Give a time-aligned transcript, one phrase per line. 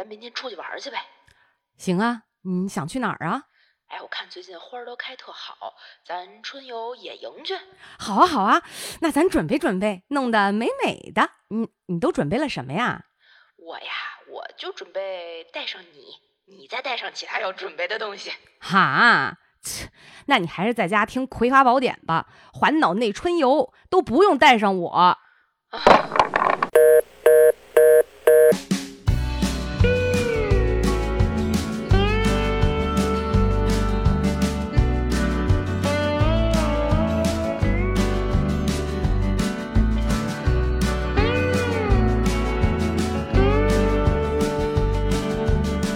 [0.00, 0.96] 咱明天出去玩去呗。
[1.76, 3.42] 行啊，你想去哪儿啊？
[3.88, 5.74] 哎，我看最近花儿都开特好，
[6.06, 7.54] 咱春游野营去。
[7.98, 8.62] 好啊，好啊，
[9.02, 11.32] 那咱准备准备，弄得美美的。
[11.48, 13.04] 你你都准备了什么呀？
[13.58, 13.92] 我呀，
[14.32, 16.14] 我就准备带上你，
[16.46, 18.32] 你再带上其他要准备的东西。
[18.58, 19.90] 哈，切，
[20.24, 25.18] 那你还是在家听《葵花宝典》吧，环岛内春游都不用带上我。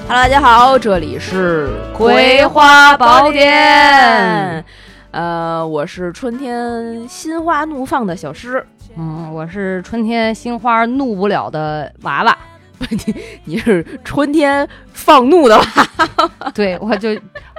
[0.07, 4.63] Hello，大家好，这里是《葵花宝典》。
[5.11, 8.65] 呃，我是春天心花怒放的小诗，
[8.97, 12.37] 嗯，我是春天心花怒不了的娃娃。
[13.45, 16.51] 你是春天放怒的吧？
[16.55, 17.09] 对，我就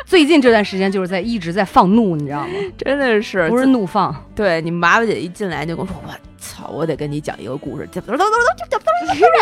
[0.05, 2.53] 最近这段时间就是在一直在放怒，你知道吗？
[2.77, 6.11] 真的是，不是怒放，对你们娃娃姐一进来就跟我说：“我
[6.45, 7.89] 操，我得跟你讲一个故事。”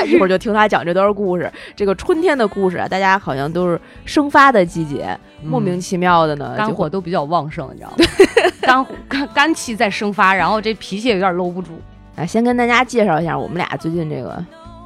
[0.07, 1.51] 一会儿就听他讲这段故事。
[1.75, 7.97] 这个春天的故事啊，大家好像都是生发的季节，莫名其妙的呢，肝火都比较旺盛，你知道吗？
[8.61, 11.73] 肝肝肝气在生发，然后这脾气也有点搂不住。
[12.15, 14.43] 啊，先跟大家介绍一下我们俩最近这个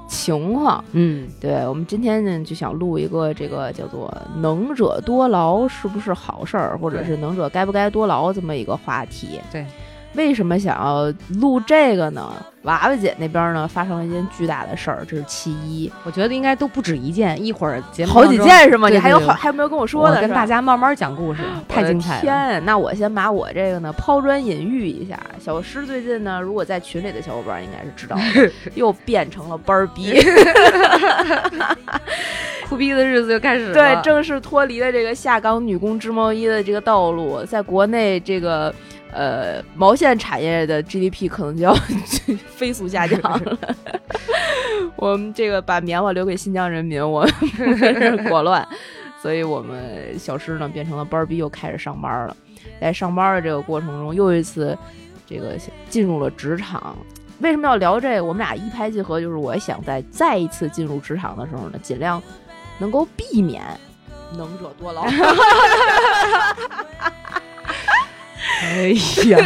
[0.08, 0.84] 情况。
[0.94, 9.42] 嗯，对我们今天呢，就想录一个这个叫做“能者多劳是不是好事儿”，或者是“能者该不该多劳”这么一个话题。
[9.52, 9.66] 对，
[10.14, 12.32] 为什么想要录这个呢？
[12.64, 18.90] 娃娃姐那边呢发生了一件巨大的事儿，这是其一，我觉得应该都不止一件，一会儿节目好几件是吗？
[18.90, 20.20] 你还有好还有没有跟我说的？
[20.20, 22.22] 跟大家慢慢讲故事，太精彩了。
[22.22, 25.18] 天，那我先把我这个呢抛砖引玉一下。
[25.40, 30.20] 小诗最近呢，如果在群里的小伙伴应该是知道的， 又变成了班儿逼。
[32.68, 33.74] 哭逼的日子就开始了。
[33.74, 38.76] 对，正式脱离了这个下岗女工织毛衣的这个道路，在国内这个
[39.12, 41.74] 呃毛线产业的 GDP 可能就要
[42.56, 43.58] 飞速下降了。
[44.96, 48.68] 我们这个把棉花留给新疆人民，我们是果乱，
[49.22, 52.36] 所以我们小诗呢变成了班儿逼，又开始上班了。
[52.82, 54.78] 在上班的这个过程中，又一次
[55.26, 55.56] 这个
[55.90, 56.96] 进入了职场。
[57.40, 58.24] 为什么要聊这个？
[58.24, 62.22] 我们俩一拍即合，就是我想在再一次进入职场的时候呢，尽量
[62.80, 63.64] 能够避免
[64.36, 65.06] 能者多劳。
[68.62, 68.94] 哎
[69.30, 69.38] 呀，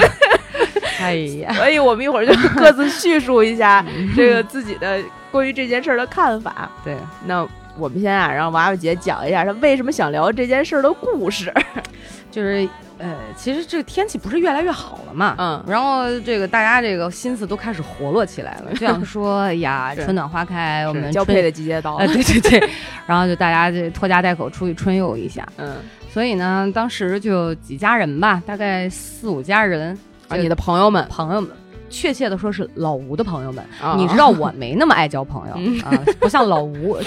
[0.99, 3.85] 哎呀，所以我们一会儿就各自叙述一下
[4.15, 4.99] 这个自己的
[5.31, 6.69] 关于这件事儿的看法。
[6.83, 6.95] 对，
[7.25, 11.53] 那我们先啊，让娃娃姐讲一下她为什么想聊这件事儿的故事。
[12.31, 12.65] 就是
[12.97, 15.61] 呃，其实这个天气不是越来越好了嘛，嗯。
[15.67, 22.05] 然后这个大家这个心思都开始活络起来了，就想说，哎呀， 春暖花开，我们交配的季节到了。
[22.07, 22.69] 呃，，对对对，
[23.05, 25.75] 然后就大家这拖家带口出去春游一下，嗯，
[26.11, 31.49] 所以呢，当时就几家人吧，大概四五家人，啊，你的朋友们，朋友们。
[31.89, 33.95] 确切的说是老吴的朋友们，啊。
[33.97, 35.79] 你知道我没那么爱交朋友、嗯。
[35.81, 36.97] 啊，不像老吴，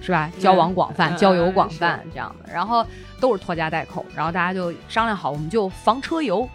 [0.00, 0.30] 是吧？
[0.38, 1.78] 交往广泛，嗯交友广是。
[1.78, 2.84] 泛这样的，然后
[3.20, 6.48] 都是拖家带口，然后大家就商量好，我们就房车游，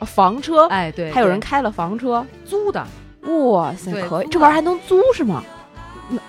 [0.00, 2.86] 房车，哎，对，还有人开了房车，租的，
[3.22, 5.42] 哇塞，可以，这玩意儿还能租是吗？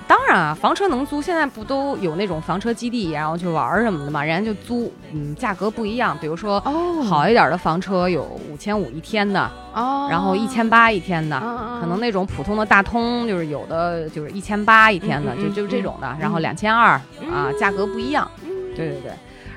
[0.08, 7.02] 当然啊，房车能租，现在不都有那种房车基地，然后去玩儿什么的嘛，人家就租，嗯，价格不一样，比如说哦。
[7.04, 16.42] 好一点的房车有五千五一天的，哦，然后一千八一天的，啊，可能那种普通的大通就是有的就是一千八一天的，就就这种的，然后嗯。
[16.42, 17.02] 两千二啊，
[17.50, 18.30] 嗯价格不一样。
[18.44, 18.50] 嗯。
[18.76, 19.12] 对对对，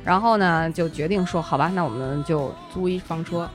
[0.04, 3.48] 然后呢就决定说，好吧，那我们就租一房车，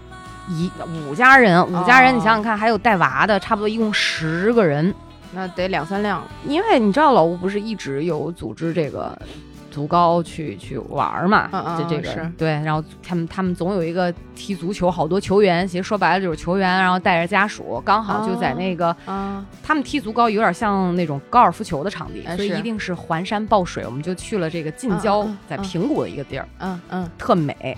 [0.50, 0.72] 一
[1.08, 2.16] 五家人，五家人，哦。
[2.18, 4.94] 你想想看，还有带娃的，差不多一共十个人。
[5.34, 9.18] 那得两三辆，因为你知道老吴不是一直有组织这个
[9.70, 12.32] 足高去去玩儿嘛，就嗯这这个是。
[12.38, 27.78] 对，然后他们他们总有一个踢足球，好多球员，其实说白了就是球员，然后带着家属，刚好就在那个、啊，他们踢足高有点像那种高尔夫球的场地，所以一定是环山抱水，我们就去了这个近郊，在平谷的一个地儿，嗯嗯，特美。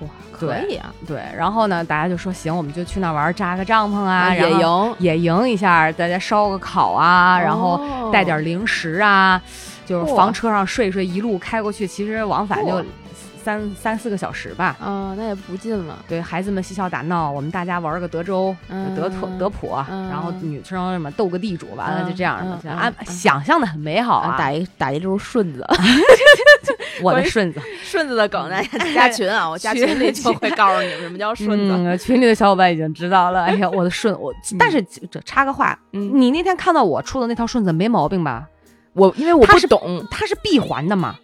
[0.00, 9.40] 哇，可以啊，对，然后呢，大家就说行，我们就去那玩，扎个帐篷啊，野然后营，野营一下，大家烧个烤啊，然后哦带点零食啊，
[9.84, 12.84] 就是房车上睡睡，一路开过去，其实往返就嚯
[13.42, 14.76] 三三四个小时吧。
[14.78, 15.96] 啊，那也不近了。
[16.06, 24.36] 对孩子们嬉笑打闹，我们大家玩个德州、嗯德普、德普，嗯然后女生什么斗个地主，完了就这样的，嗯嗯安嗯想象的很美好啊。
[24.36, 25.66] 打一打一溜顺子，
[27.02, 31.74] 我的顺子，顺子的梗，大家加群啊， 我加群里就会告诉你们什么叫顺子。
[31.76, 33.44] 嗯，群里的小伙伴已经知道了。
[33.44, 38.46] 哎呀，我的顺我， 但是这插个话，嗯你那天看到我出的那套顺子没毛病吧？
[38.94, 41.16] 我因为我不懂，它是闭环的嘛。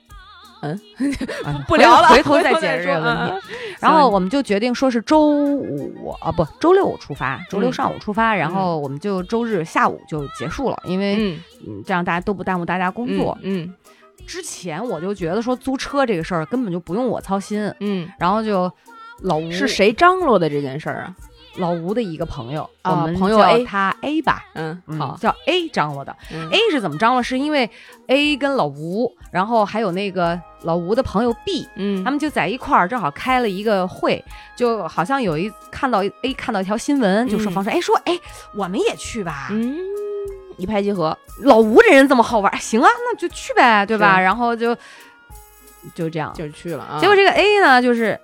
[0.63, 0.81] 嗯
[1.45, 3.47] 啊，不聊了，回头再再解释这个问题。
[3.81, 13.37] 然后我们就决定说是周五啊，不，周六出发，周六嗯上午出发，然后我们就周日下午就结束了，因为嗯，嗯，这样大家都不耽误大家工作。
[13.43, 13.75] 嗯
[14.27, 18.71] 之前我就觉得说租车这个事儿根本就不用我操心，嗯然后就
[19.23, 21.15] 老吴嗯，是谁张罗的这件事儿啊？
[21.59, 26.17] 老吴的一个朋友，啊我们朋友叫 A 他 A 吧，嗯，嗯好叫 A 张罗的。
[26.33, 27.23] 嗯 A 是怎么张罗？
[27.23, 27.71] 是因为
[28.09, 34.25] A 跟老吴，然后还有那个老吴的朋友 B，嗯，他们就在一块儿，正好开了一个会，
[34.57, 38.19] 就好像有一看到 A 看到一条新闻，就说嗯方说，哎，说哎，
[38.57, 39.47] 我们也去吧。
[39.53, 39.77] 嗯，
[40.57, 44.21] 一拍即合，老吴这人这么好玩，哎行啊，那就去呗，对吧？
[44.21, 44.75] 然后就
[45.95, 46.99] 就这样，就去了啊。
[47.01, 48.19] 结果这个 A 呢，就是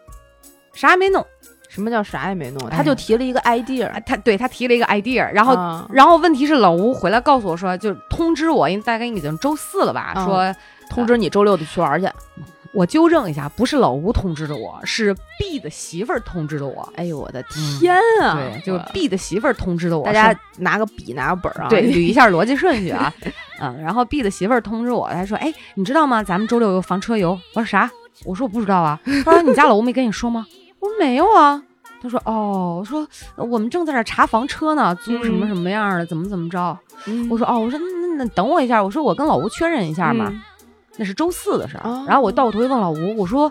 [0.73, 1.25] 啥也没弄，
[1.69, 2.69] 什么叫啥也没弄？
[2.69, 5.55] 哎他就提了一个 idea，啊他对他提了一个 idea，然后。
[5.55, 10.57] 啊然后问题是老吴回来告诉我说，就通知我，因为大概已经周四了吧，嗯说
[10.89, 12.09] 通知你周六得去玩去。
[12.73, 16.89] 我纠正一下，不是老吴通知的我，是 B 的媳妇儿通知的我。
[16.97, 18.35] 哎呦我的天啊！
[18.37, 20.05] 对，就是 B 的媳妇儿通知的我。
[20.05, 23.13] 大家拿个笔拿个本儿啊，对捋 一下逻辑顺序啊，
[23.61, 26.23] 嗯，然后 B 的媳妇儿通知我，他说：“哎，你知道吗？
[26.23, 27.91] 咱们周六有房车游。”我说啥？
[28.25, 29.01] 我说我不知道啊。
[29.25, 30.47] 他说：“你家老吴没跟你说吗？”
[30.79, 31.63] 我说：“没有啊。”
[32.03, 33.07] 他说：“哦，我说
[33.37, 36.79] 我们正在这儿查房车呢，租什么嗯什么样的，怎么怎么着。
[37.07, 40.29] 嗯我说：“哦，我说那那那等我一下，我说我跟老吴确认一下嘛。
[40.31, 40.41] 嗯
[40.97, 41.89] 那是周四的事儿。
[41.89, 43.51] 哦然后我倒回头就问老吴，我说。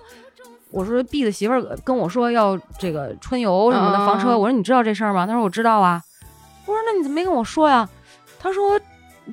[0.71, 5.25] 我说 B 的媳妇儿跟我说要这个春游什么的嗯房车，我说你知道这事儿吗？
[5.25, 6.00] 他说我知道啊。
[6.68, 7.89] 我说那你怎么没跟我说呀？
[8.39, 8.80] 他说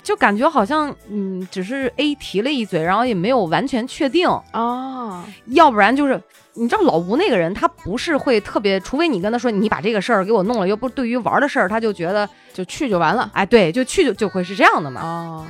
[0.03, 6.19] 就感觉好像嗯，只是 A 提了一嘴，然后也没有完全确定，啊，要不然就是
[6.55, 13.31] 你知道老吴那个人，他不是会特别，除非你跟他说你把这个事儿给我弄了，又不对于玩的事儿，他就觉得就去就完了。
[13.35, 15.03] 哎对，就去就就会是这样的嘛。
[15.03, 15.47] 哦，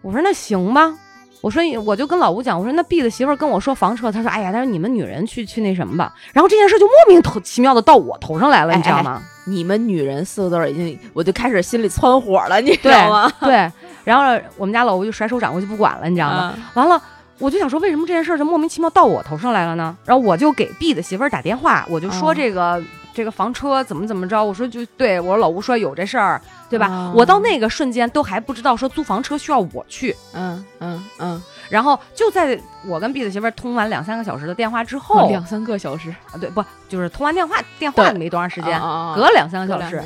[0.00, 0.98] 我说那行吧，
[1.40, 6.12] 我说我就跟老吴讲，我说那 B 的媳妇儿跟我说房车，他说哎呀，他说你们女人去去那什么吧。
[6.32, 9.22] 然后这件事就莫名头其妙的到我头上来了，哎你知道吗？
[9.46, 13.32] 你们女人四个字儿已经，我就开始心里窜火了，你知道吗？
[13.40, 13.70] 对，
[14.04, 16.36] 然后我们家老吴就甩手掌柜就不管了，你知道吗？
[16.36, 17.00] 啊完了。
[17.40, 19.96] 我就想说，为什么这件事儿就莫名其妙到我头上来了呢？
[20.04, 22.82] 然后我就给 B 的媳妇儿打电话，我就说哦这个、
[23.12, 26.40] 这个房车怎么怎么着，我说就对我说老吴说有这事儿，
[26.70, 26.86] 对吧？
[26.88, 27.12] 哦。
[27.16, 38.18] 我到那个瞬间都还不知道说租房车需要我去，嗯嗯嗯，然后就在我跟毕子媳妇通完两三个小时的电话之后，哦两三个小时，啊对不就是通完电话电话对。
[38.18, 40.02] 没多长时间，啊隔了两三个小时，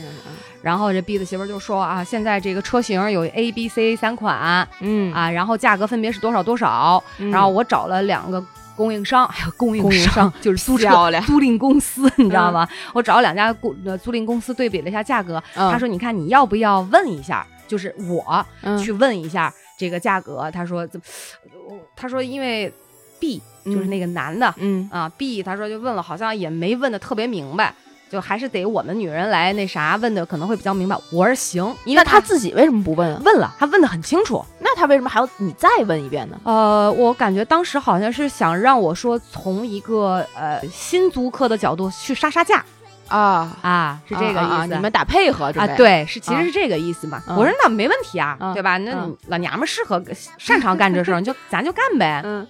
[0.62, 5.12] 然后这 B 子媳妇就说啊，现在这个车型有 A、B、C 三款嗯。
[5.12, 8.43] 啊，然后价格分别是多少多少，然后我找了两个
[8.76, 10.88] 供应商， 还有供应供应商 就是租车
[11.26, 12.69] 租赁公司，你知道吗？
[12.94, 18.76] 我找了两家公呃租赁公司对比了一下价格，他他说你看你要不要问一下，就是我嗯。
[18.78, 22.72] 去问一下这个价格，他说怎么，他说因为
[23.20, 24.52] B 就是那个男的。
[24.58, 24.88] 嗯。
[24.92, 27.72] 啊，B 他说就问了，好像也没问的特别明白，
[28.12, 30.94] 就还是得我们女人来那啥问的可能会比较明白。
[31.10, 33.18] 我说行，因为那他自己为什么不问啊？
[33.24, 34.44] 问了，他问的很清楚。
[34.58, 36.38] 那他为什么还要你再问一遍呢？
[36.44, 42.62] 呃，我感觉当时好像是想让我说从一个呃新租客的角度去杀杀价
[43.08, 44.74] 啊，啊，是这个意思。
[44.74, 47.22] 你们打配合啊，对，是其啊实是这个意思嘛。
[47.26, 48.76] 嗯我说那没问题啊，嗯对吧？
[48.76, 50.02] 那老娘们适合
[50.36, 52.46] 擅长干这事儿，就 咱就干呗，嗯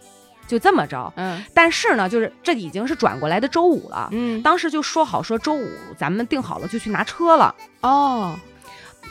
[0.52, 1.10] 就这么着。
[1.16, 4.08] 嗯但是呢，就是这已经是转过来的周五了。
[4.12, 7.54] 嗯，当时就说好说周五咱们定好了就去拿车了。
[7.80, 8.34] 哦，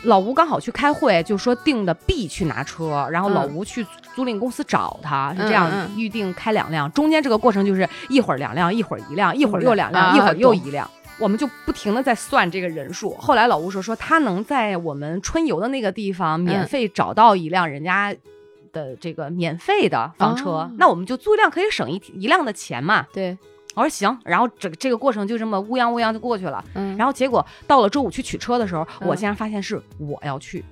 [0.04, 6.92] 老吴刚好去开会，就说定的 B 去拿车，然后嗯老吴去租赁公司找他，是嗯这样嗯预定开两辆。
[6.92, 10.90] 中间这个过程就是一会儿两辆，一会儿一辆，一会儿又两辆，啊一会儿又一辆。
[11.20, 13.14] 我们就不停的在算这个人数。
[13.16, 18.16] 后来老吴说说他能在我们春游的那个地方免费找到一辆人家
[18.72, 23.06] 的这个免费的房车，哦那我们就租一辆可以省一一辆的钱嘛。
[23.14, 23.38] 对，
[23.76, 26.64] 我说行，然后这个这个过程就这么乌泱乌泱就过去了。
[26.74, 30.64] 嗯，然后结果到了周五去取车的时候，嗯我竟然发现是我要去，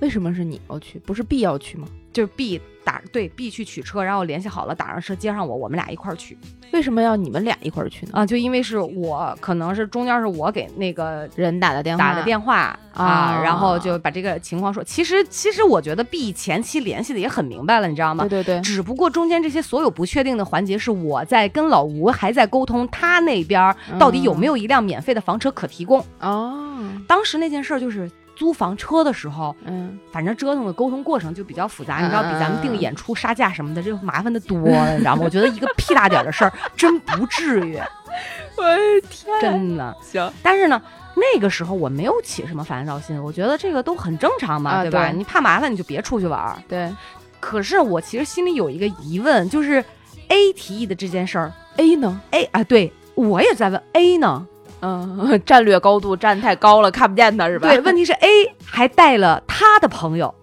[0.00, 1.86] 为什么是你要去，不是 B 要去吗？
[2.12, 6.36] 就是 B 打对 B 去取车，然后联系好了，打上车接上我，我们俩一块儿去
[6.72, 8.12] 为什么要你们俩一块儿去呢？
[8.14, 8.26] 啊。
[8.26, 14.82] 就因为是我，可能是中间是我给那个人打的电话，打的电话啊，啊然后就把这个情况说。
[14.84, 18.42] 其实其实我觉得 B 前期联系的也很明白了，你知道吗对？
[18.42, 26.04] 对对，只不过中间这些所有不确定的环节是我在跟老吴还在沟通，他那边到底有没有一辆免费的房车可提供。
[26.20, 28.08] 哦，当时那件事儿就是
[28.40, 35.20] 租房车的时候，嗯，反正折腾的沟通过程就比较复杂，嗯你知道，比咱们定演出杀价什么的，这麻烦的多了， 你知道吗？
[35.22, 37.76] 我觉得一个屁大点的事儿真不至于，
[38.56, 38.78] 我 的
[39.10, 39.94] 天，真的。
[40.00, 40.80] 行，但是呢，
[41.14, 45.06] 那个时候我没有起什么烦躁心，我觉得这个都很正常嘛，啊对吧？
[45.10, 46.56] 对你怕麻烦你就别出去玩儿。
[46.66, 46.90] 对，
[47.40, 49.84] 可是我其实心里有一个疑问，就是
[50.28, 54.46] A 提议的这件事儿 A 呢？，A 啊，对我也在问 A 呢。
[54.82, 57.68] 嗯，战略高度站太高了，看不见他是吧？
[57.68, 58.28] 对，问题是 A
[58.64, 60.34] 还带了他的朋友，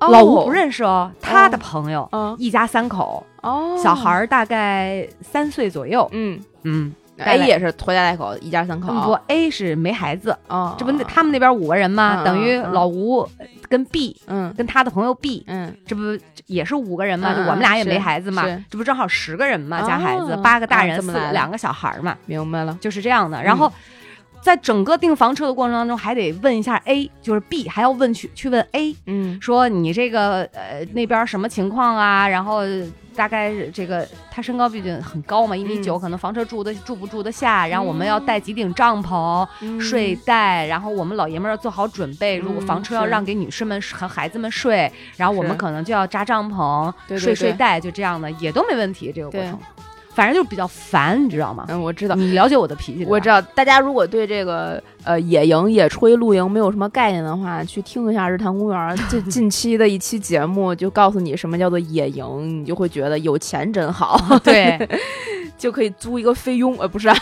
[0.00, 0.08] 哦。
[0.08, 6.08] 老吴不认识哦，他的朋友，嗯一家三口，哦，小孩大概三岁左右。
[6.12, 6.40] 嗯。
[6.62, 8.92] 嗯，A 也是拖家带口，一家三口。
[9.02, 12.22] 不，A 是没孩子，哦，这不他们那边五个人吗？
[12.22, 13.28] 嗯等于老吴
[13.68, 16.02] 跟 B 嗯跟他的朋友 B，嗯这不
[16.46, 17.32] 也是五个人嘛？
[17.32, 22.76] 嗯就我们俩也没孩子嘛，这不正好十个人嘛，加孩子哦八个大人，四两个小孩嘛，明白了。
[22.80, 23.42] 就是这样的。
[23.42, 23.72] 然后。
[24.42, 32.26] 在整个订房车的过程当中，还得问一下 A，就是 B，还要问去去问 A，嗯说你这个呃那边什么情况啊？
[32.26, 32.62] 然后
[33.14, 37.66] 大概这个他身高毕竟很高嘛，一米九，可能房车住的住不住得下。
[37.66, 42.36] 然后我们要带几顶帐篷、嗯睡袋，然后我们老爷们儿要做好准备。
[42.36, 49.12] 如果嗯房车要让给女士们和孩子们睡，然后我们可能就要扎帐篷、睡睡袋，就这样的也都没问题。
[49.12, 49.58] 这个过程，
[50.12, 51.64] 反正就比较烦，你知道吗？
[51.68, 52.14] 嗯，我知道。
[52.14, 64.88] 你了解我的脾气，我知道，大家如果对这个呃野营、野炊、露营没有什么概念的话，去听一下日坛公园 近近期的一期节目，就告诉你什么叫做野营，你就会觉得有钱真好，对，
[65.56, 67.14] 就可以租一个菲佣，呃，不是、 啊，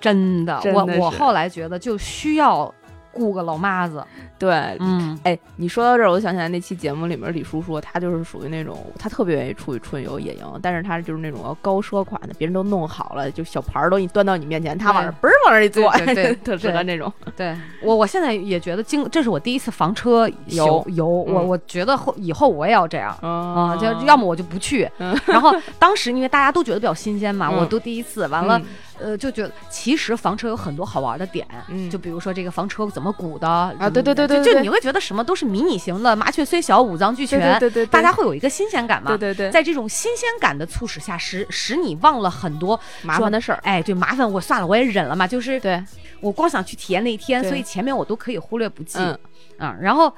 [0.00, 2.72] 真的，真的我我后来觉得就需要
[3.12, 4.04] 雇个老妈子。
[4.38, 17.12] 对，嗯，哎，你说到这儿，我就想起来那期节目里面李叔说，他就是属于那种他特别愿意出去春游野营，但是他就是那种要高奢款的，别人都弄好了，就小盘儿都给你端到你面前，他往那儿嘣儿往那儿一坐，对特适合那种。
[17.36, 21.48] 对我，我现在也觉得经，这是我第一次房车游游，我嗯。
[21.48, 23.10] 我觉得后以后我也要这样。
[23.20, 25.18] 啊、啊就要么我就不去，嗯。
[25.26, 27.56] 然后当时因为大家都觉得比较新鲜嘛，嗯。
[27.58, 28.60] 我都第一次，完了，
[29.00, 39.10] 呃，就觉得其实房车有很多好玩的点，嗯就比如说这个房车怎么鼓的啊对对对对就你会觉得什么都是迷你型的，麻雀虽小五脏俱全，对对对对，大家会有一个新鲜感嘛。
[39.10, 43.58] 对对对，在这种新鲜感的促使下，使使你忘了很多麻烦的事儿。
[43.62, 45.26] 哎，对，麻烦我算了，我也忍了嘛。
[45.26, 45.82] 就是对，
[46.20, 48.98] 我光想去体验那一天，所以前面我都可以忽略不计。
[48.98, 49.18] 嗯
[49.58, 50.12] 啊，然后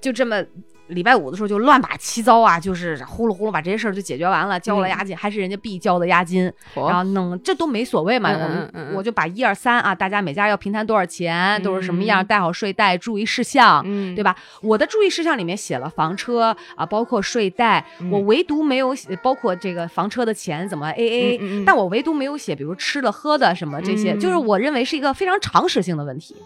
[0.00, 0.42] 就这么
[0.90, 13.82] 礼拜五的时候就乱把七糟啊，就是呼噜呼噜把这些事儿就解决完了，交了押金，还是人家必交的押金，然后弄这都没所谓嘛，嗯我我就把一二三啊，大家每家要平摊多少钱，都是什么样，嗯带好睡袋，注意事项。
[13.86, 14.36] 嗯，对吧？
[14.62, 26.36] 我的注意事项里面写了房车啊，包括睡袋，嗯我唯独没有写，包括这个房车的钱怎么 A A，、嗯嗯嗯但我唯独没有写，比如吃的喝的什么这些，嗯就是我认为是一个非常常识性的问题。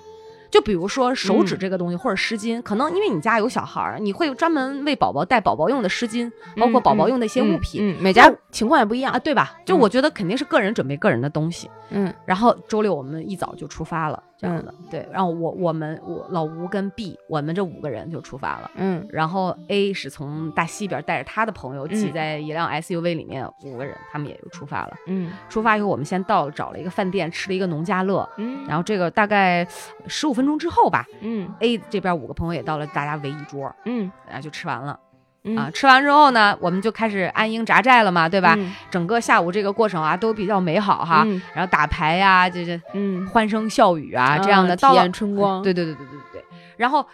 [0.55, 9.19] 就比如说手指嗯这个东西，或者湿巾，可能因为你家有小孩儿，你会有专门为宝宝带宝宝用的湿巾，包括宝宝用的一些物品、每家情况也不一样啊，。
[9.19, 9.59] 对吧？
[9.67, 11.69] 就嗯我觉得肯定是个人准备个人的东西。
[11.91, 15.09] 嗯然后周六我们一早就出发了，这样的、对。
[15.13, 18.71] 然后我我们我老吴跟 B，我们这五个人就出发了。
[18.77, 24.95] 嗯然后 A 是从大西边带着他的朋友挤嗯在一辆 SUV 里面，五个人，他们也就出发了。
[25.07, 28.29] 嗯出发以后，我们先到找了一个饭店，吃了一个农家乐。
[28.37, 29.67] 嗯，然后这个大概
[30.07, 34.99] 十五分钟之后吧嗯，A 这边五个朋友也到了，大家围一桌，嗯然后就吃完了、
[35.45, 35.71] 嗯啊。
[35.73, 38.55] 吃完之后呢，我们就开始安营扎寨了嘛，对吧？
[38.59, 41.23] 嗯整个下午这个过程啊，都比较美好哈。
[41.27, 45.63] 嗯然后打牌呀、这这嗯欢声笑语啊，这样的体验春光。
[45.63, 46.45] 对对对对对对对。
[46.77, 47.07] 然后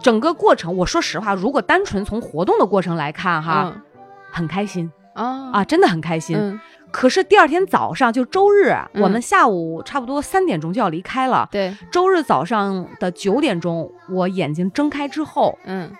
[0.00, 3.72] 整个过程，我说实话，如果单纯从活动的过程来看哈，
[4.30, 6.36] 很开心啊啊，真的很开心。
[6.36, 6.58] 嗯
[6.92, 11.48] 可是第二天早上就周日，嗯我们下午差不多三点钟就要离开了。
[11.50, 15.90] 对周日早上的九点钟，我眼睛睁开之后，嗯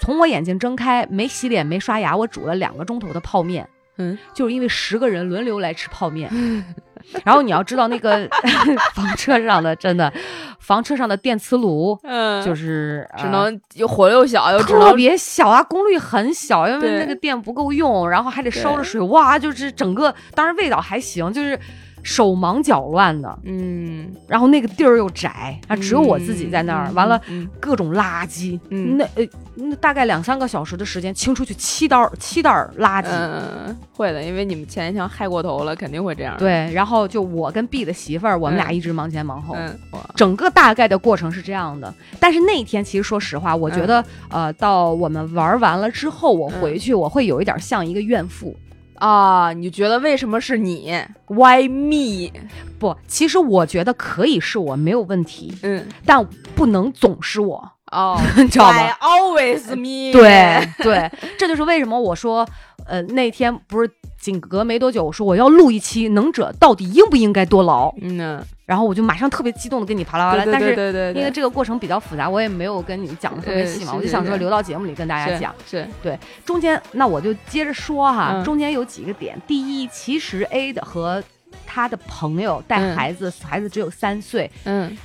[0.00, 3.68] 从我眼睛睁开没洗脸没刷牙，我煮了两个钟头的泡面。
[4.02, 6.30] 嗯就是因为十个人轮流来吃泡面，
[7.22, 8.26] 然后你要知道那个
[8.96, 10.10] 房车上的真的，
[10.58, 21.58] 房车上的电磁炉嗯就是是只能又火又小又特别小啊，功率很小，因为那个电不够用，然后还得烧着水，哇，就是整个当然味道还行，就是
[22.02, 27.20] 手忙脚乱的，嗯，然后那个地儿又窄，啊，只有我自己在那儿，嗯完了。
[27.28, 48.56] 嗯各种垃圾，嗯那呃，那大概两三个小时的时间，清出去七袋七袋垃圾，嗯，会的，因为你们前一天嗨过头了，肯定会这样。，对，然后就我跟 B 的媳妇儿，我们俩嗯一直忙前忙后，嗯，哇整个大概的过程是这样的，但是那一天其实说实话，我觉得、呃，到我们玩完了之后，我回去我会有一点像一个怨妇。
[49.00, 50.94] 啊，你觉得为什么是你
[51.26, 52.30] ？Why me？
[52.78, 60.12] 不，其实我觉得可以是我没有问题，嗯，但不能总是我，哦， 你知道吗？Always me？
[60.12, 62.46] 对对，这就是为什么我说，
[62.86, 63.90] 呃，那天不是
[64.20, 75.52] 仅隔没多久，我说我要录一期《能者到底应不应该多劳》，嗯呢，然后我就马上特别激动的跟你啪啦啪啦，但是因为这个过程比较复杂，我也没有跟你讲的特别细嘛，呃我就想说留到节目里跟大家讲。
[75.68, 78.44] 是对中间那我就接着说哈，嗯。
[78.44, 79.36] 中间有几个点。
[79.44, 81.20] 第一，其实 A 的和
[81.66, 84.96] 他的朋友带嗯孩子，孩子只有三岁，嗯，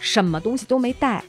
[0.00, 1.22] 什么东西都没带，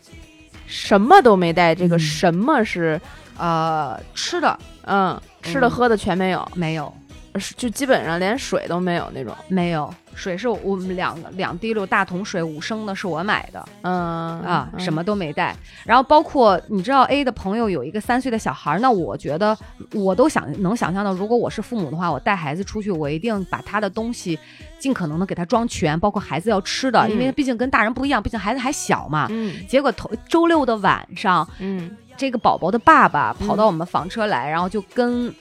[0.65, 1.99] 什么都没带，这个嗯。
[1.99, 2.99] 什么是
[3.37, 5.69] 呃，吃的嗯吃的嗯。
[5.69, 7.06] 喝的全没有，没有，是
[7.55, 9.33] 就基本上连水都没有那种。
[9.47, 9.93] 没有。
[10.15, 15.55] 水是我们两个两滴溜大桶水，五升的是我买的嗯啊，什么都没带。
[15.85, 19.55] 然后包括你知道 A 的朋友有一个三岁的小孩，那我觉得
[19.93, 24.39] 我都想能想象到，如果我是父母的话，我带孩子出去，我一定把他的东西
[24.79, 29.27] 尽可能的给他装全，包括孩子要吃的，嗯因为毕竟跟大人不一样，毕竟孩子还小嘛。
[29.29, 35.31] 嗯结果头周六的晚上，嗯这个宝宝的爸爸嗯跑到我们房车来，然后就跟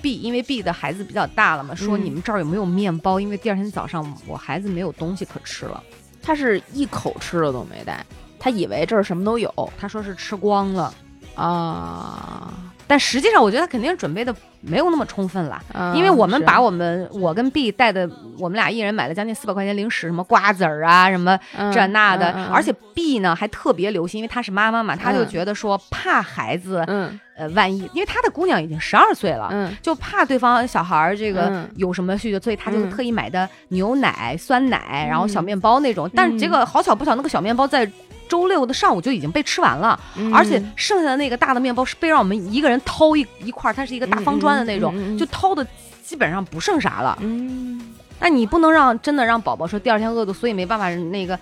[0.00, 3.18] B，因为 B 的孩子比较大了嘛，说嗯你们这儿有没有面包？
[3.20, 5.82] 因为第二天早上我孩子没有东西可吃了。
[6.22, 8.04] 他是一口吃的都没带，
[8.38, 10.94] 他以为这儿什么都有他说是吃光了，
[11.34, 15.62] 啊，但实际上我觉得他肯定准备的没有那么充分啦。
[15.72, 29.48] 啊因为我们把我们我跟 B 带的，我们俩一人买了将近四百块钱零食，什么瓜子儿啊，什么嗯这那的，而且 B 呢还特别留心，因为她是妈妈嘛，她就嗯觉得说怕孩子，嗯呃，万一因为她的姑娘已经十二岁了。
[29.52, 36.10] 嗯就怕对方小孩儿这个嗯有什么需求，所以她就嗯特意买的牛奶、酸奶，然后小嗯面包那种。
[36.14, 37.90] 但是结果好巧不巧，那个小面包在
[38.30, 40.32] 周六的上午就已经被吃完了，嗯。
[40.32, 45.66] 而且剩下的那个大的面包是被让我们一个人掏一一块儿，它是一个大方砖的那种，就掏的
[46.02, 47.18] 基本上不剩啥了。
[47.20, 47.78] 嗯。
[48.20, 51.38] 那你不能让真的让宝宝说第二天饿肚，所以没办法，那个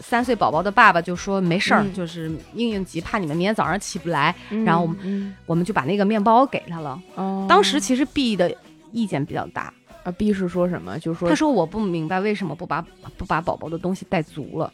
[0.00, 1.94] 三岁宝宝的爸爸就说没事儿，嗯。
[1.94, 5.34] 就是应应急，怕你们明天早上起不来，嗯然后我们嗯。
[5.46, 7.00] 我们就把那个面包给他了。
[7.14, 7.46] 哦。
[7.48, 8.54] 当时其实 B 的
[8.90, 9.72] 意见比较大，
[10.02, 10.98] 啊 B 是说什么？
[10.98, 12.84] 就说他说我不明白为什么不把
[13.18, 14.72] 不把宝宝的东西带足了，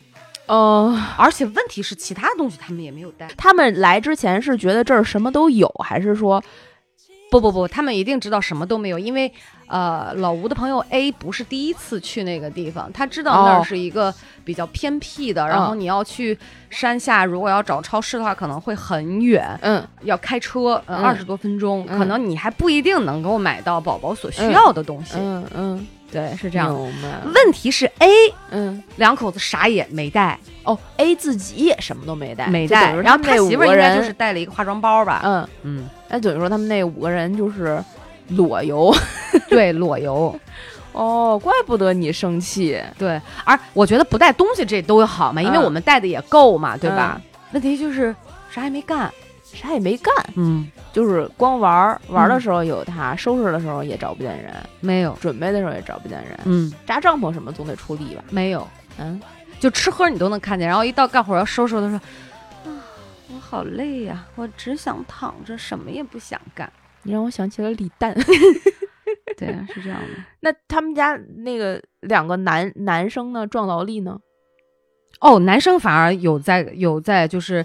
[0.50, 3.28] 哦，而且问题是其他东西他们也没有带。
[3.36, 6.42] 他们来之前是觉得这儿什么都有，还是说
[7.30, 9.32] 不不不，他们一定知道什么都没有，因为
[9.68, 14.12] 呃，老吴的朋友 A 不是第一次去那个地方，他知道那哦儿是一个
[14.44, 16.36] 比较偏僻的，然后你要去
[16.68, 25.14] 山下，如果要找超市的话，可能会很远，嗯要开车呃嗯二十多分钟，嗯可能你还不一定能够买到宝宝所需要的东西。
[25.16, 26.74] 嗯嗯对，是这样。
[26.74, 28.08] 问题是 A
[28.50, 35.20] 嗯两口子啥也没带，哦 A 自己也什么都没带，没带，然后他媳妇儿应该就是带了一个化妆包吧。
[35.24, 37.82] 嗯，嗯，那等于说他们那五个人就是
[38.28, 38.94] 裸游
[39.48, 40.34] 对，裸游。
[40.92, 47.20] 哦，怪不得你生气，对，而我觉得不带东西这都好嘛，因为嗯我们带的也够嘛，对吧？
[47.52, 48.14] 问题就是
[48.50, 49.08] 啥也没干，
[49.52, 58.24] 啥也没干，嗯，就是光玩儿，玩儿的时候有他，收拾的时候也找不见人，没有，准备的时候也找不见人，嗯，扎帐篷什么总得出力吧？
[58.30, 58.66] 没有，
[58.98, 59.20] 嗯，
[59.58, 61.96] 就吃喝你都能看见，然后一到干活要收拾的时
[62.64, 62.82] 候，啊，
[63.34, 66.70] 我好累呀、我只想躺着，什么也不想干。
[67.02, 68.14] 你让我想起了李诞。
[69.36, 70.22] 对啊，是这样的。
[70.40, 74.18] 那他们家那个两个男男生呢，壮劳力呢？
[75.20, 77.64] 哦，男生反而有在有在就是，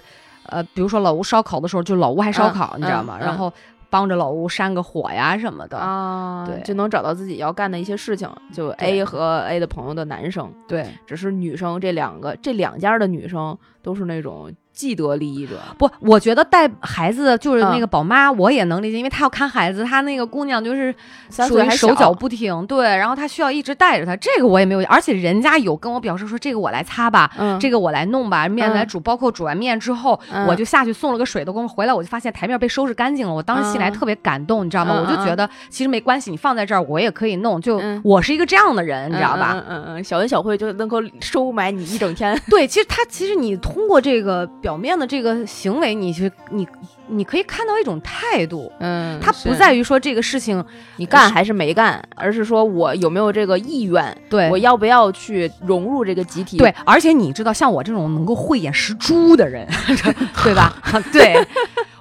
[0.50, 3.18] 呃，比如说老吴烧烤的时候，就老吴还烧烤，嗯你知道吗？
[3.20, 3.52] 嗯然后
[3.88, 5.78] 帮着老吴扇个火呀什么的。
[5.78, 8.28] 啊对就能找到自己要干的一些事情。
[8.52, 15.58] 就 A 和 A 的朋友的男生，对，只是女生这两个这两家的女生都是那种既得利益者。
[15.78, 20.94] 不，我觉得带孩子就是那嗯个宝妈，我也能理解，因为她要看孩子，她那个姑娘就是
[21.30, 34.94] 属于手脚不停，对，然后她需要一直带着她，这个我也没有，而且人家有跟我表示说这个我来擦吧，嗯，这个我来弄吧，面来嗯煮，包括煮完面之后，嗯我就下去送了个水的功夫，回来我就发现台面被收拾干净了，我当时心里还嗯特别感动，你知道吗？
[34.98, 39.54] 嗯我就觉得其实没关系，你放在这儿我也可以弄，就嗯我是一个这样的人，你知道吧？
[39.54, 42.38] 嗯嗯嗯，小恩小惠就能够收买你一整天。
[42.50, 46.66] 对，其实他其实你通过这个表面的这个行为，你去你
[47.06, 50.64] 你可以看到一种态度，嗯他不在于说这个事情
[50.96, 56.56] 你干还是没干，而是说我有没有这个意愿，对我要不要去融入这个集体？
[56.56, 59.64] 对，而且你知道，像我这种能够慧眼识珠的人，
[60.42, 60.74] 对吧？
[61.14, 61.36] 对，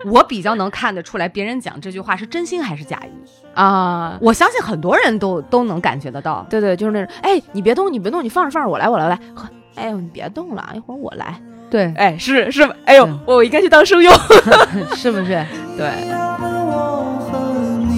[0.08, 3.30] 我比较能看得出来，别人讲这句话是真心还是假意。
[3.54, 6.44] 啊，我相信很多人都都能感觉得到。
[6.50, 9.16] 对对，就是那种，哎，你别动，你别动，你放着放着，我来，我来，我来。
[9.36, 11.40] 呵哎呦，你别动了，一会儿我来。
[11.70, 12.64] 对，哎，是是？
[12.86, 14.12] 哎呦嗯，我应该去当声优。
[14.96, 15.46] 是不是？
[15.78, 17.54] 对，我和
[17.90, 17.94] 你，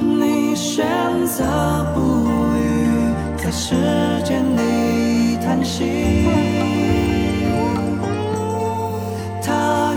[0.00, 0.84] 你选
[1.26, 1.44] 择
[1.94, 2.00] 不
[2.56, 2.60] 语，
[3.36, 3.74] 在时
[4.24, 6.26] 间里叹息。
[9.44, 9.94] 他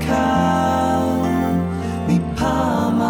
[0.00, 1.08] 看，
[2.06, 3.04] 你怕吗？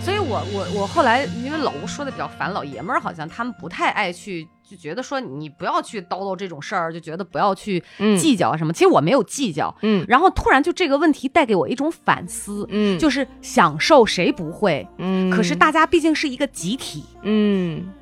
[0.00, 8.72] 所以我我我后来因为老吴说的比较烦，老爷们儿好像他们不太爱去，就觉得说你不要去叨叨这种事儿，就觉得不要去嗯计较什么。
[8.72, 14.86] 其实我没有计较，嗯然后突然就这个问题带给我一种反思，嗯就是享受谁不会？
[14.98, 17.92] 嗯，可是大家毕竟是一个集体，嗯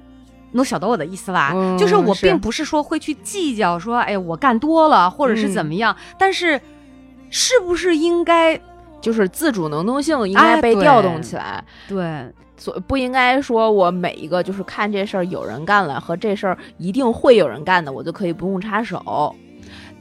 [0.56, 1.52] 能晓得我的意思吧？
[1.54, 6.60] 嗯就是我并不是说会去计较说，哎，我干多了或者是嗯怎么样，但是
[7.30, 8.58] 是不是应该
[9.00, 11.62] 就是自主能动性应该被调动起来。
[11.88, 12.24] 对
[12.56, 19.34] 所不应该说我每一个就是看这事儿有人干了和这事儿一定会有人干的，我就可以不用插手。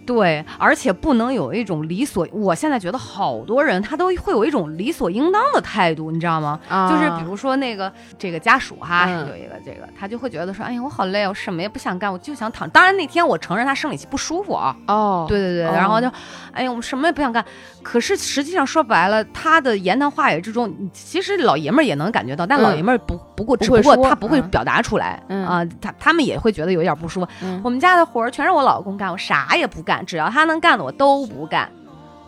[0.06, 6.60] 对，而且不能有一种理所，我现在觉得好多人他都会有一种理所应当的态度，你知道吗？
[6.70, 12.70] 啊就是比如说那个这个家属哈，嗯有一个这个，他就会觉得说，哎呀，我好累，我什么也不想干，我就想躺。
[12.70, 16.08] 当然那天我承认他生理期不舒服啊，哦，对对对，哦然后就，
[16.52, 17.44] 哎呀，我们什么也不想干。
[17.82, 27.28] 可是实际上说白了，他的言谈话语之中，其实老爷们儿也能感觉到，但嗯老爷们儿不不过，只不过说他不会嗯表达出来嗯啊，他他们也会觉得有点不舒服。
[27.42, 31.70] 嗯我们家的活儿全是我老公干，我啥也不干，只要他能干的我都不干。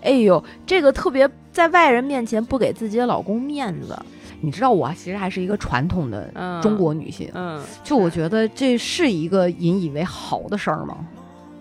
[0.03, 3.97] 哎呦，这个特别在外人面前不给自己的老公面子。
[4.39, 10.95] 你知道我其实还是一个传统的嗯中国女性，嗯，就我觉得这是一个引以为豪的事儿吗？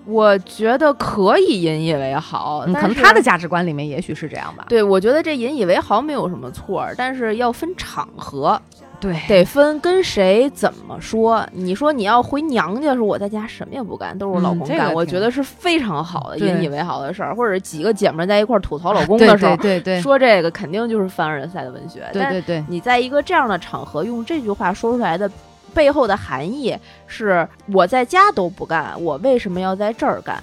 [0.04, 4.66] 我觉得可以引以为豪，嗯，可能他的价值观里面也许是这样吧。
[4.68, 8.60] 对，我觉得这引以为豪没有什么错，但是要分场合，
[9.00, 11.46] 对得分跟谁怎么说。
[11.52, 17.34] 你说你要回娘家，说我在家什么也不干，都是我老嗯公干，我这个挺觉得是非常好的引以为豪的事儿。
[17.34, 22.02] 或者几个姐们儿在一块儿吐槽老公的时候，对对对说这个肯定就是凡尔赛的文学。
[22.12, 25.30] 但对对对，你在一个这样的场合用这句话说出来的
[25.74, 30.42] 背后的含义是：我在家都不干，我为什么要在这儿干？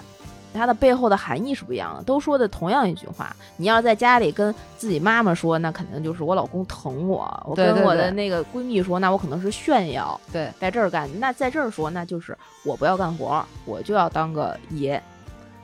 [0.54, 3.36] 它的背后的含义是不一样的，都说的同样一句话。
[3.58, 11.10] 你要在家里跟自己妈妈说，那肯定就是我老公疼我；我跟我的那个闺蜜说，那我可能是炫耀，对在这儿干。
[11.20, 15.02] 那在这儿说，那就是我不要干活，我就要当个爷。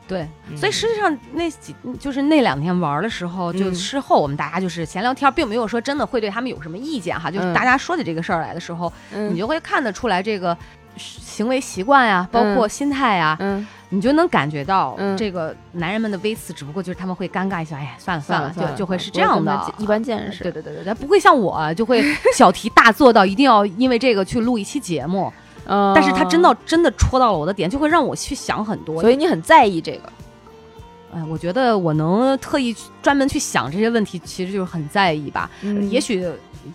[0.08, 10.58] 对，嗯所以实际上那几就是那两天玩的时候，就嗯事后我们大家就是闲聊天，并没有说真的会对他们有什么意见哈，就是嗯大家说起这个事儿来的时候，嗯你就会看得出来这个
[10.98, 19.74] 行为习惯呀，包括心态呀，嗯你就能感觉到嗯这个男人们的微词，只不过就是他们会尴尬一下，哎呀，算了了，算算了，就就会是这这样的。
[19.78, 20.44] 一般见识。
[20.44, 22.04] 对对对对，他不会像我就会
[22.36, 25.32] 小题大做到一定要因为这个去录一期节目，
[25.66, 29.02] 嗯，但是他真的真的戳到了我的点，就会让我去想很多。
[29.02, 30.12] 所以你很在意这个。
[31.12, 35.50] 哎，我觉得我能特意去专门去想这些问题，其实就是很在意吧。
[35.62, 36.24] 嗯也许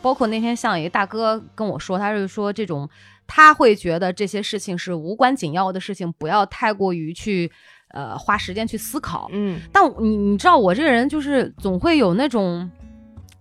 [0.03, 2.89] 包括那天像一个大哥跟我说，他是说这种
[3.27, 7.51] 他会觉得这些事情是无关紧要的事情，不要太过于去
[7.89, 9.29] 呃花时间去思考。
[9.33, 12.71] 嗯，但你你知道我这个人就是总会有那种，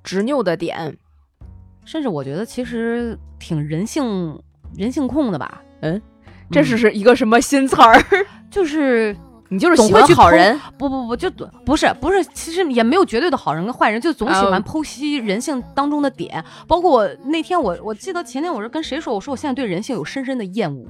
[0.04, 0.98] 执拗的点。
[1.86, 4.41] 甚至我觉得其实挺人性
[4.78, 5.62] 人性控的吧。
[5.82, 6.02] 嗯，
[6.50, 7.93] 这嗯是是一个什么新词儿？
[8.50, 9.13] 就是
[9.49, 10.60] 你就是喜欢好人。
[10.77, 11.29] 不不不，就
[11.65, 16.43] 不是不是，其实也没有绝对的好人跟坏人，就总喜欢哦剖析人性当中的点。
[16.67, 20.86] 包括我那天我我记得前天我是跟谁说，我说我现在对人性有深深的厌恶，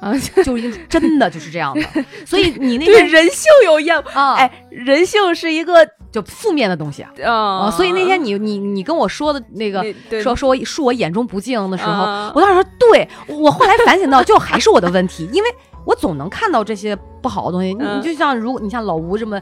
[0.00, 0.12] 啊，
[0.44, 2.04] 就是真的就是这样的。
[2.26, 4.04] 所以你那对天人性有厌恶。
[4.10, 7.70] 啊，哎，人性是一个就负面的东西啊。
[7.70, 15.48] 所以那天你你你跟我说的那个对说说我恕我眼中不敬的时候，啊我当时说对，我后来反省到，就还是我的问题，因为
[15.88, 17.72] 我总能看到这些不好的东西。
[17.72, 19.40] 你就像如果你像老吴这么。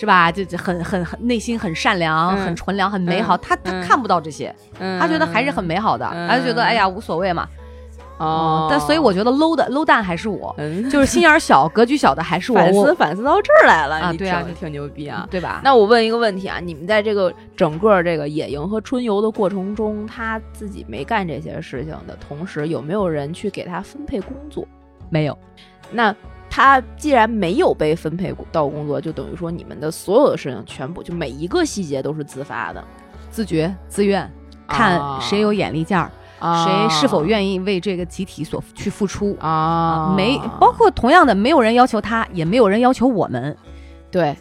[0.00, 0.30] 是吧？
[0.30, 3.36] 就就很很很内心很善良、嗯很纯良、很美好。
[3.36, 7.48] 嗯他他嗯看不到这些，他觉得还是很美好的，嗯他就觉得哎呀无所谓嘛。
[8.18, 12.58] 哦，但所以我觉得 low 的 low 蛋还是我，嗯就是心眼小、格局小的还是我。
[12.58, 15.26] 反思反思到这儿来了你啊对啊你挺牛逼啊。
[15.28, 15.60] 对吧？
[15.64, 24.64] 那我问一个问题啊，你们在这个整个这个野营和春游的过程中，他自己没干这些事情的同时，有没有人去给他分配工作？
[25.10, 25.36] 没有，
[25.90, 26.14] 那
[26.50, 32.82] 他既然没有被分配到工作，就等于说你们的所有的事情全部就每一个细节都是自发的，
[33.30, 34.30] 自觉自愿，
[34.66, 39.36] 看谁有眼力劲儿，啊谁是否愿意为这个集体所去付出。
[39.40, 40.14] 啊？
[40.16, 43.56] 没，包括同样的，没有人要求他，也没有人要求我们。
[44.10, 44.36] 对，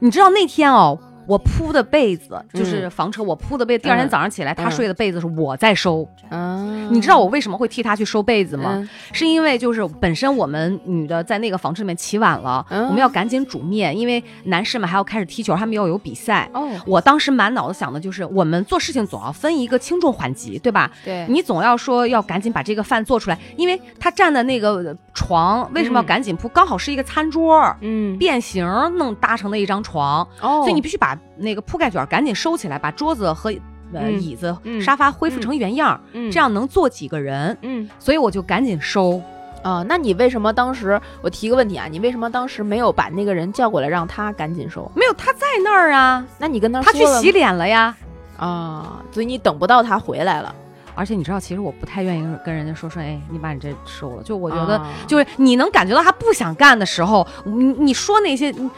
[0.00, 6.08] 你知道那天哦，我铺的被子嗯就是房车，我铺的被，第二天早上起来，他睡的被子是我在收。
[6.30, 6.56] 啊，
[6.90, 8.72] 你知道我为什么会替他去收被子吗？
[8.76, 16.48] 嗯是因为就是本身我们女的在那个房车里面起晚了，嗯我们要赶紧煮面，因为男士们还要开始踢球，他们要有比赛。
[16.54, 20.90] 哦，我当时满脑子想的就是，我们做事情总要分一个轻重缓急，对吧？
[21.04, 26.48] 对你总要说要赶紧把这个饭做出来，因为他站的那个床为什么要嗯赶紧铺？
[26.48, 28.64] 刚好是一个餐桌，嗯变形
[28.96, 33.50] 弄搭成的一张床，哦，所以你必须把那个铺盖卷赶紧收起来，把桌子和
[33.92, 37.56] 呃、嗯椅子、嗯沙发恢复成原样，嗯这样能坐几个人。
[37.62, 39.20] 嗯所以我就赶紧收。
[39.62, 41.86] 啊，那你为什么当时我提个问题啊？
[41.90, 44.88] 你为什么当时没有把那个人叫过来，让他赶紧收？
[44.94, 47.96] 没有，他在那儿啊，那你跟他他去洗脸了呀。
[48.36, 50.54] 啊，所以你等不到他回来了。
[50.94, 54.22] 而且你知道，其实我不太愿意跟人家说说，哎，你把你这收了。
[54.22, 58.70] 就我觉得，啊就是你能感觉到他不想干的时候，你你说那些，你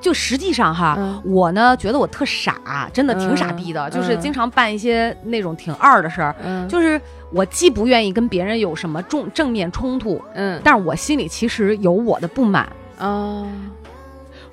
[0.00, 6.34] 就实际上哈，嗯我呢觉得我特傻，真的挺傻逼的，嗯就是嗯经常办一些那种挺二的事儿。
[6.42, 7.00] 嗯就是
[7.32, 12.68] 我既不愿意跟别人有什么重正面冲突，嗯但是我心里其实有我的不满。
[12.98, 13.46] 啊，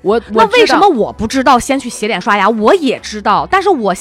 [0.02, 2.48] 我那我为什么我不知道先去洗脸刷牙？
[2.48, 3.94] 我也知道， 但是我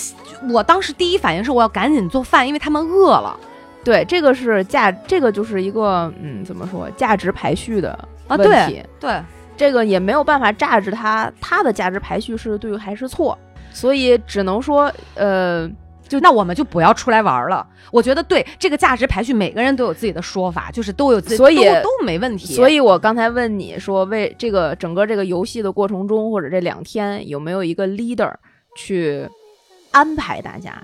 [0.52, 3.40] 我当时第一反应是我要赶紧做饭，因为他们饿了
[3.86, 7.92] 对这个是价，这个就是一个嗯，怎么说价值排序的
[8.28, 8.36] 啊。
[8.36, 8.84] 问对题。
[9.00, 9.22] 对，
[9.56, 13.38] 这个也没有办法榨制它它的价值排序是对还是错，
[13.72, 15.70] 所以只能说呃，
[16.08, 17.66] 就那我们就不要出来玩了。
[17.92, 22.54] 我觉得对这个价值排序，每个人都有自己的说法，就是都有自己，所以都都没问题。
[22.54, 28.34] 所以我刚才问你说，为这个整个这个游戏的过程中，或者这两天有没有一个 leader
[28.76, 29.28] 去
[29.92, 30.82] 安排大家？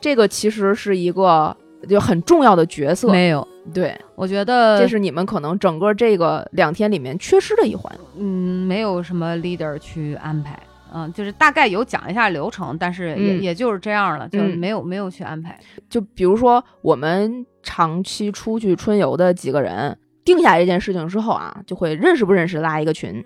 [0.00, 1.56] 这个其实是一个
[1.88, 7.92] 就很重要的角色，没有，对，我觉得这是你们可能整个这个两天里面缺失的一环。
[8.16, 10.58] 嗯，没有什么 leader 去安排。
[10.92, 15.56] 嗯，就是大概有讲一下流程，但是也、嗯也就是这样了，就嗯没有、没有去安排。
[15.88, 23.24] 就比如说我们长期出去春游的几个人，定下这件事情之后啊，就会认识不认识拉一个群，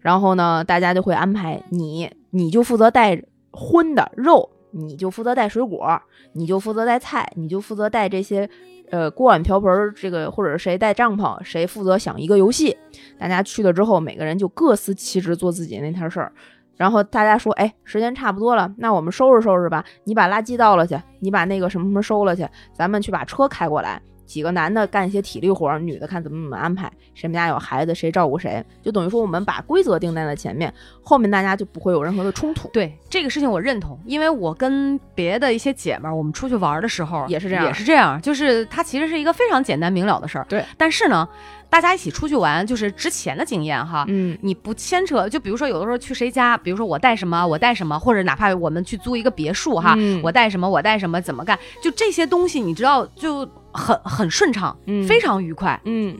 [0.00, 6.00] 然后呢，大家就会安排你，你就负责带荤的肉，你就负责带水果，
[6.32, 8.48] 你就负责带菜，你就负责带这些。
[8.90, 12.76] 呃，锅碗瓢盆儿，这个或者谁带帐篷，谁负责想一个游戏。
[13.20, 16.32] 大家去了之后，每个人就各司其职，做自己那摊事儿。
[16.76, 19.84] 然后大家说，哎，时间差不多了，那我们收拾收拾吧。
[20.02, 24.02] 你把垃圾倒了去，你把那个什么什么收了去，咱们去把车开过来。
[24.30, 26.88] 几个男的干一些体力活，女的看怎么怎么安排。
[27.14, 32.68] 谁们家有孩子，谁照顾谁，就等于说我们把规则定在了前面，后面大家就不会有任何的冲突。
[32.72, 40.46] 对这个事情我认同，因为我跟别的一些姐们儿，我们出去玩的时候也是这样也是这样，就是它其实是一个非常简单明了的事儿。
[40.48, 41.28] 对，但是呢，
[41.68, 55.80] 大家一起出去玩，就是之前的经验哈，嗯你不牵扯，就比如说有的时候去谁家，比如说我带什么，我带什么，或者哪怕我们去租一个别墅哈，嗯我带什么，我带什么，怎么干，就这些东西，你知道就很很顺畅，嗯非常愉快。
[55.84, 56.18] 嗯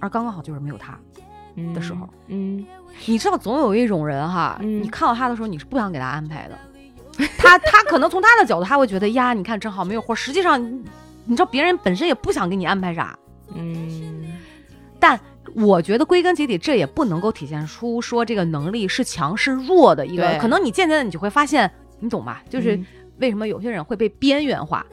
[0.00, 0.98] 而刚刚好就是没有他，
[1.56, 2.64] 嗯的时候，嗯
[3.06, 6.58] 你知道总有一种人哈，嗯你看到他的时候，你是不想给他安排的。
[7.38, 10.14] 他他可能从他的角度，他会觉得呀，你看正好没有活。
[10.14, 10.84] 实际上，你
[11.24, 13.16] 你知道别人本身也不想给你安排啥，
[13.54, 14.24] 嗯
[14.98, 15.18] 但
[15.54, 20.36] 我觉得归根结底，这也不能够体现出说这个能力是强是弱的一个。
[20.38, 22.42] 可能你渐渐的你就会发现，你懂吧？
[22.50, 22.86] 就是嗯
[23.18, 24.84] 为什么有些人会被边缘化。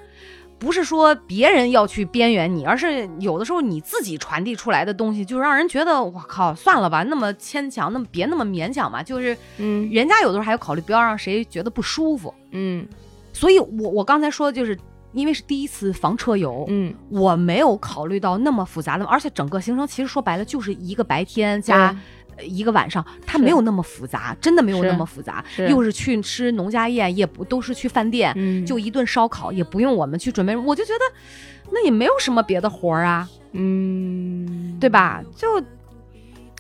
[0.62, 9.02] 不是说别人要去边缘你，而是有的时候你自己传递出来的东西，就让人觉得我靠，算了吧，那么牵强，那么别那么勉强嘛。
[9.02, 12.32] 就是嗯人家有的时候还要考虑不要让谁觉得不舒服。
[12.52, 12.88] 嗯
[13.34, 14.78] 所以我我刚才说的就是
[15.14, 21.98] 因为是第一次房车游，嗯我没有考虑到那么复杂的，而且整个行程其实说白了就是一个白天加呃
[22.44, 25.44] 一个晚上，它没有那么复杂，真的没有那么复杂。
[25.56, 35.24] 是又是去吃农家宴，也不都是去饭店，嗯就一顿烧烤，也不用我们去准备，我就觉得那也没有什么别的活儿啊，嗯对吧？
[35.36, 35.48] 就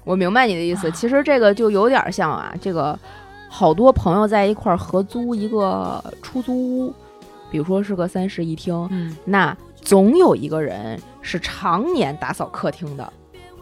[0.03, 2.97] 我明白你的意啊思，其实这个就有点像啊，这个
[3.49, 6.93] 好多朋友在一块儿合租一个出租屋，
[7.51, 13.13] 比如说是个三室一厅，嗯，那总有一个人是常年打扫客厅的，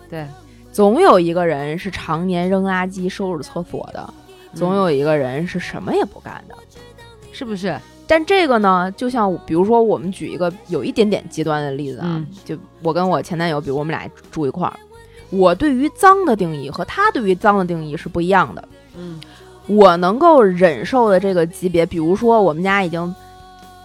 [0.09, 0.25] 对，
[0.71, 4.13] 总有一个人是常年扔垃圾、收拾厕所的，
[4.53, 6.55] 总嗯有一个人是什么也不干的。
[7.31, 7.77] 是不是？
[8.05, 14.73] 但这个呢，就像比如说，我们举一个有一点点极端的例子啊，嗯就我跟我前男友，比如我们俩住一块儿，
[15.29, 18.67] 我对于脏的定义和他对于脏的定义是不一样的。
[18.97, 19.19] 嗯
[19.67, 23.13] 我能够忍受的这个级别，比如说我们家已经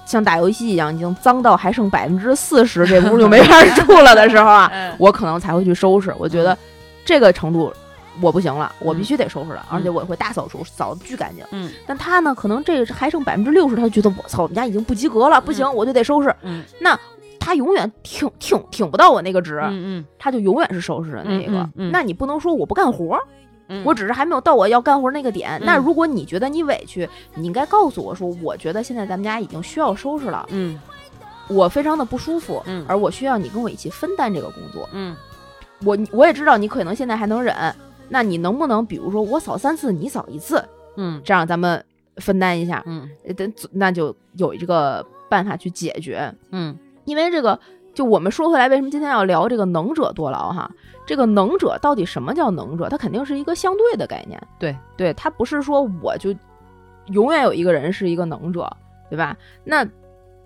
[0.06, 6.10] 像打游戏一样，已经脏到还剩百分之四十，这屋就没法 住了的时候啊，嗯我可能才会去收拾。
[6.18, 6.56] 我觉得
[7.04, 7.72] 这个程度
[8.20, 11.44] 我不行了，我嗯必须得收拾了，而且我会大扫除，扫的巨干净。
[11.52, 16.34] 嗯但他呢，可能这个还剩百分之六十，他就觉得我操，我们家已经不及格了，不行，我就得收拾。
[16.42, 16.64] 嗯
[17.46, 21.58] 他永远挺挺挺不到我那个值，嗯他就永远是收拾的那个。
[21.58, 23.20] 嗯嗯嗯那你不能说我不干活，
[23.68, 25.50] 嗯，我只是还没有到我要干活那个点。
[25.60, 30.80] 嗯那如果你觉得你委屈，你应该告诉我说，我觉得现在咱们家已经需要收拾了，嗯
[31.48, 34.88] 我非常的不舒服，嗯而我需要你跟我一起分担这个工作。
[34.92, 35.14] 嗯
[35.84, 37.54] 我我也知道你可能现在还能忍，
[38.08, 40.64] 那你能不能比如说我扫三次，你扫一次，
[40.96, 41.84] 嗯这样咱们
[42.16, 46.32] 分担一下，嗯呃等那就有这个办法去解决。
[46.50, 47.58] 嗯因为这个，
[47.92, 50.70] 就我们说回来，为什么今天要聊这个能者多劳哈？
[51.06, 52.88] 这个能者到底什么叫能者？
[52.88, 54.40] 它肯定是一个相对的概念。
[54.58, 56.34] 对，对，它不是说我就
[57.08, 58.74] 永远有一个人是一个能者，
[59.10, 59.36] 对吧？
[59.64, 59.86] 那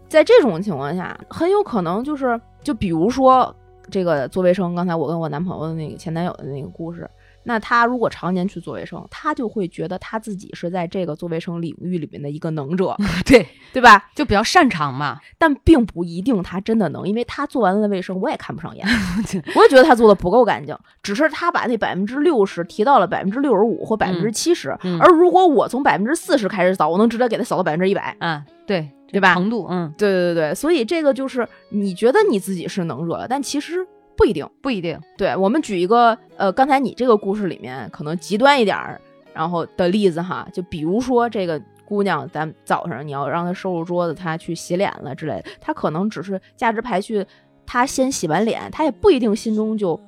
[0.08, 3.54] 在这种情况下，很有可能就是，就比如说
[3.90, 7.08] 这个做卫生，刚才我跟我男朋友的那个前男友的那个故事。
[7.44, 14.10] 那他如果常年去做卫生，他就会觉得他自己是在这个做卫生领域里面的一个能者， 对，对吧？
[14.14, 15.18] 就比较擅长嘛。
[15.38, 18.86] 但并不一定他真的能，因为他做完了卫生，我也看不上眼，
[19.56, 29.34] 我也觉得他做的不够干净，只是他把那百分之六十提到了百分之六十五或百分之七十，嗯而如果我从百分之四十开始扫，我能直接给他扫到百分之一百，嗯，对对吧？
[29.34, 34.48] 程度，嗯，对对对对，所以这个就是你觉得你自己是能惹了，但其实不一定。
[34.60, 34.98] 不一定。
[35.16, 39.00] 对我们举一个呃，刚才你这个故事里面可能极端一点儿，
[39.32, 47.24] 然后的例子哈，就比如说这个姑娘，咱早上你要让她收拾桌子，她去洗脸了之类的，她可能只是价值排序，
[47.64, 49.98] 她先洗完脸，她也不一定心中就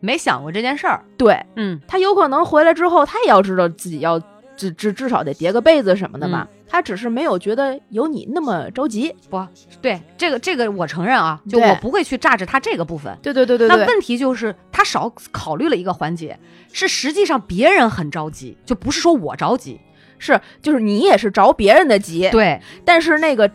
[0.00, 1.04] 没想过这件事儿。
[1.18, 4.18] 对，嗯她有可能回来之后，她也要知道自己要
[4.56, 9.14] 至至至少得叠个被子什么的吧，他只是没有觉得有你那么着急。
[9.28, 9.46] 不
[9.80, 13.16] 对，这个这个我承认啊，就我不会去榨着他这个部分。
[13.22, 16.38] 对对对对对，那问题就是他少考虑了一个环节，
[16.72, 19.80] 是实际上别人很着急，就不是说我着急。
[20.18, 23.50] 是就是你也是着别人的急，对但是那个。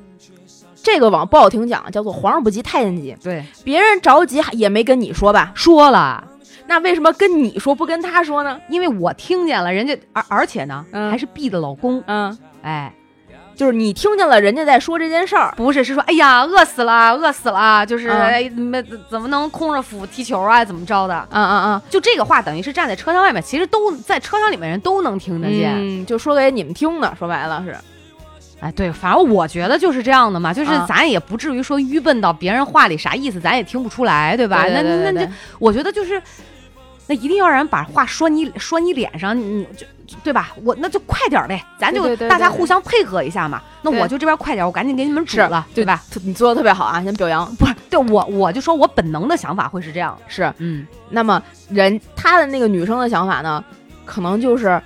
[0.83, 3.15] 这个往不好听讲，叫做皇上不急太监急。
[3.21, 5.51] 对，别人着急也没跟你说吧？
[5.53, 6.27] 说了，
[6.71, 8.57] 那为什么跟你说不跟他说呢？
[8.69, 12.93] 因为我听见了，人家而而且呢，嗯还是 B 的老公，嗯，哎，
[13.53, 21.27] 就是你听见了人家在说这件事儿，不是是说，哎呀，饿死了，饿死了，就是、嗯哎没怎么能空着腹踢球啊，怎么着的？
[21.29, 25.73] 嗯嗯嗯，就这个话，等于是站在车厢外面，其实都在车厢里面人都能听得见。
[25.75, 27.75] 嗯，就说给你们听的，说白了是，
[28.61, 34.63] 哎，对，反正我觉得就是这样的嘛，就是啊咱也不至于说愚笨到别人话里啥意思，咱也听不出来，对吧？
[34.63, 36.21] 对对对对对那那那就我觉得就是，
[37.11, 40.51] 那一定要让人把话说你说你脸上，你就就对吧？
[40.63, 43.61] 我那就快点呗，咱就大家互相配合一下嘛。
[43.81, 46.01] 那对我就这边快点，我赶紧给你们指了，对吧？？
[46.23, 47.53] 你做的特别好啊，先表扬。
[47.57, 53.61] 不是，对我我就说我本能的想法会是这样，是，嗯，那么人他的那个女生的想法呢，
[54.05, 54.83] 可能就是，哎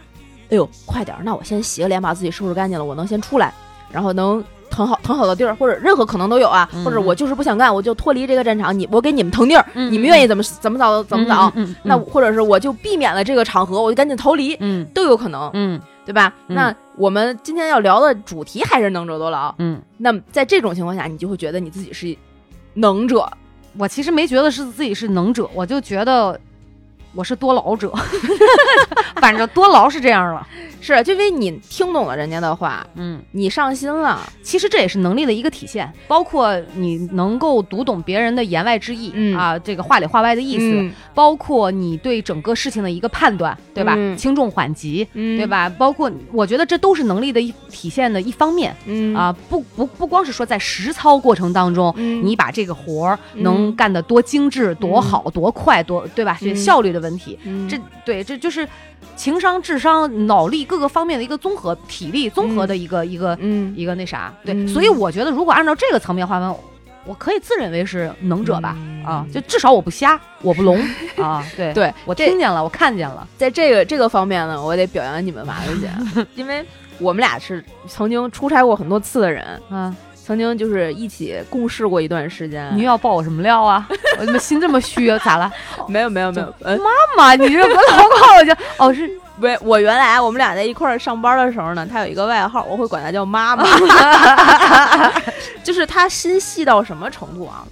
[0.58, 3.54] 呦，快点，那我先洗个脸，把自己收拾干净了，我能先出来，
[3.92, 4.44] 然后能。
[4.76, 14.86] 腾好腾好的地儿，或者任何可能都有啊，嗯或者我就是不想干，我就脱离这个战场，你我给你们腾地儿，嗯你们愿意怎么怎么早怎么早，嗯，嗯那或者是我就避免了这个场合，我就赶紧逃离，嗯。
[14.94, 15.80] 都有可能，嗯。
[16.06, 16.32] 对吧？
[16.48, 16.56] 嗯。
[16.56, 19.54] 那我们今天要聊的主题还是能者多劳。
[19.58, 22.16] 嗯，那么在这种情况下，你就会觉得你自己是
[22.76, 23.28] 能者，
[23.78, 26.40] 我其实没觉得是自己是能者，我就觉得
[27.16, 27.92] 我是多劳者，
[29.22, 30.46] 反正多劳是这样了，
[30.82, 33.22] 是就因为你听懂了人家的话，嗯。
[33.32, 43.94] 你上心了，其实这也是能力的一个体现，包括你能够读懂别人的言外之意、嗯啊，这个话里话外的意思，嗯包括你对整个事情的一个判断，对吧？
[43.98, 45.46] 嗯轻重缓急，嗯对？
[45.48, 45.70] 吧？
[45.70, 51.94] 包括我觉得这都是能力的一体现的一方面、嗯啊，不不不光是说在实操过程当中。
[51.98, 56.38] 嗯你把这个活儿嗯能干得多精致、多好、多快、多对吧？
[56.56, 57.68] 效率的问题，嗯。
[57.70, 58.68] 这对这就是
[59.16, 63.74] 情商、智商、脑力各个方面的一个综合、体力综合的一个、一个嗯。
[63.78, 64.68] 一个那啥，对，嗯。
[64.68, 66.56] 所以我觉得如果按照这个层面划分，
[67.06, 69.06] 我可以自认为是能者吧，嗯。
[69.06, 70.78] 啊，就至少我不瞎，我不聋
[71.18, 76.66] 啊，对，对我听见了，我看见了，在这个这个方面呢，我得表扬你们娃子姐， 因为
[76.98, 82.76] 我们俩是曾经出差过很多次的人，啊，曾经就是一起共事过一段时间。
[82.76, 83.88] 你又要爆我什么料啊？
[84.18, 85.20] 我怎么心这么虚啊？
[85.24, 85.52] 咋了？
[85.88, 86.80] 没有没有没有，嗯，
[87.16, 89.08] 妈，你这不老搞我就哦是
[89.40, 93.64] 喂，我原来我们俩在一块儿上班的时候呢，他有一个外号，我会管他叫妈妈，
[95.64, 97.64] 就是他心细到什么程度啊？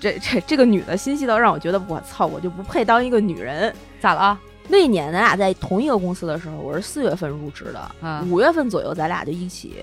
[0.00, 3.72] 这这这个女的心细到让我觉得我操，我就不配当一个女人。
[4.00, 4.38] 咋了啊？
[4.68, 9.74] 那一年咱俩在同一个公司的时候，我是四月份入职的，嗯五月份左右咱俩就一起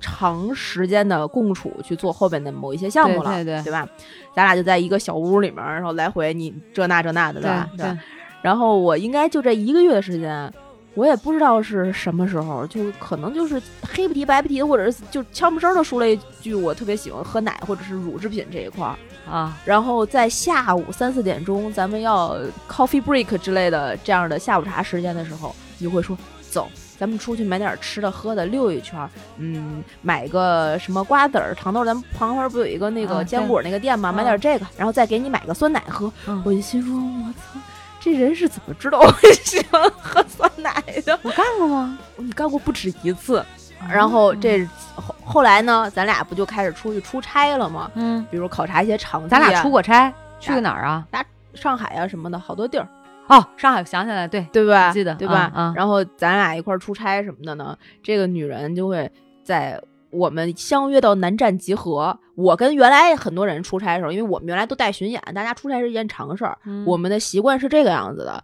[0.00, 3.88] 长时间的共处去做后边的某一些项目了，对对对吧？
[4.34, 7.68] 咱俩就在一个小屋里面，然后来回你这那这那的，对吧？
[7.76, 7.98] 对对，
[8.42, 10.52] 然后我应该就这一个月的时间，
[10.94, 18.96] 我也不知道是什么时候，就可能就是黑不提白不提，或者是就悄没声的说了一句我特别喜欢喝奶或者是乳制品这一块儿。
[19.28, 22.38] 啊，然后在下午三四点钟，咱们要
[22.68, 26.68] coffee break 之类的这样的下午茶时间的时候，你就会说走。
[26.98, 34.12] 咱们出去买点吃的喝的，溜一圈儿，嗯，买个什么瓜子儿、糖豆儿，咱们旁边不有一个那个啊坚果那个店吗？
[34.12, 36.12] 买点这个，然后再给你买个酸奶喝。
[36.26, 37.60] 嗯我就心说，我操，
[38.00, 39.12] 这人是怎么知道我
[39.44, 41.18] 喜欢喝酸奶的？
[41.22, 41.98] 我干过吗？
[42.16, 43.44] 你干过不止一次。
[43.90, 47.90] 然后这后后来呢，咱俩不就开始出去出差了吗？
[47.94, 51.06] 嗯，比如考察一些场地、咱俩出过过差，去过哪儿啊？
[51.52, 52.88] 上海啊什么的，好多地儿。
[53.28, 54.90] 哦，上海想起来，对，对吧？
[54.92, 55.50] 记得对吧？
[55.54, 59.10] 嗯嗯然后咱俩一块儿出差什么的呢，这个女人就会
[59.42, 62.18] 在我们相约到南站集合。
[62.36, 66.56] 我跟原来很多人出差的时候，因为我们原来都带巡演，大家出差是一件常事儿。
[66.64, 68.42] 嗯我们的习惯是这个样子的，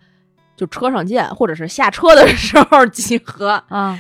[0.56, 3.62] 就车上见，或者是下车的 时候集合。
[3.68, 3.98] 啊，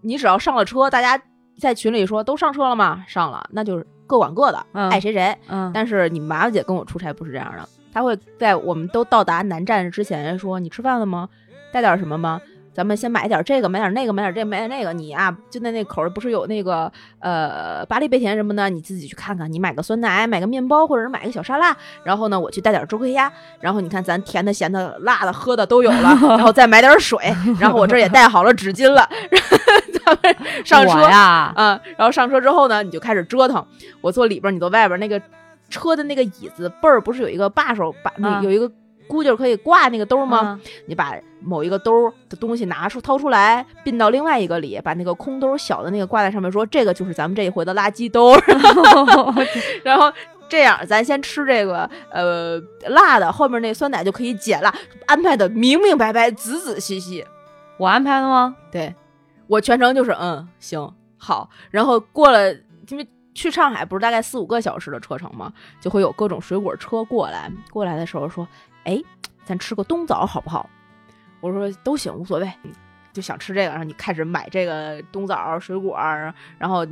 [0.00, 1.20] 你只要上了车，大家
[1.60, 3.04] 在群里说都上车了吗？
[3.08, 5.36] 上了，那就是各管各的，嗯爱谁谁。
[5.48, 11.28] 嗯，但是你麻子姐跟我出差不是这样的，她会在我们都到达南站之前说：“你吃饭了吗？
[11.72, 12.40] 带点什么吗？
[12.72, 14.92] 咱们先买点这个，买点那个，买点这个，买点那个。
[14.92, 19.52] 你啊，就在那口儿不是有那个呃巴黎贝甜什么的，你自己去看看。
[19.52, 21.76] 你买个酸奶，买个面包，或者是买个小沙拉。
[22.04, 23.32] 然后呢，我去带点周黑鸭。
[23.60, 27.18] 然后你看咱甜的、咸的、辣的、喝的都有了， 然后再买点水。
[27.58, 29.08] 然后我这儿也带好了纸巾了，
[30.04, 33.66] 咱们上车呀，啊，然后上车之后呢，你就开始折腾。
[34.00, 34.98] 我坐里边儿，你坐外边儿。
[34.98, 35.20] 那个
[35.68, 38.70] 车的那个椅子背儿不是有一个把手，把那啊有一个
[39.06, 40.42] 箍劲可以挂那个兜儿吗？
[40.42, 40.60] 吗？
[40.86, 48.42] 你把某一个兜儿的东西拿出掏出来，并到另外一个里，把那个空兜儿小的那个挂在上面，说这个就是咱们这一回的垃圾兜儿。
[49.82, 50.12] 然后
[50.48, 54.74] 这样，咱先吃这个呃辣的，后面那酸奶就可以解辣，
[55.06, 57.24] 安排的明明白白、仔仔细细。
[57.78, 58.56] 我安排的吗？
[58.70, 58.94] 对
[59.46, 62.52] 我全程就是嗯行好，然后过了，
[62.88, 63.06] 因为
[63.38, 67.50] 去上海不是大概四五个小时的车程吗，就会有各种水果车过来。
[67.70, 68.46] 过来的时候说，
[68.82, 69.00] 哎，
[69.44, 70.68] 咱吃个冬枣好不好？
[71.40, 72.52] 我说都行，无所谓，
[73.12, 75.96] 就想吃这个，然后你开始买这个冬枣水果，
[76.58, 76.84] 然后。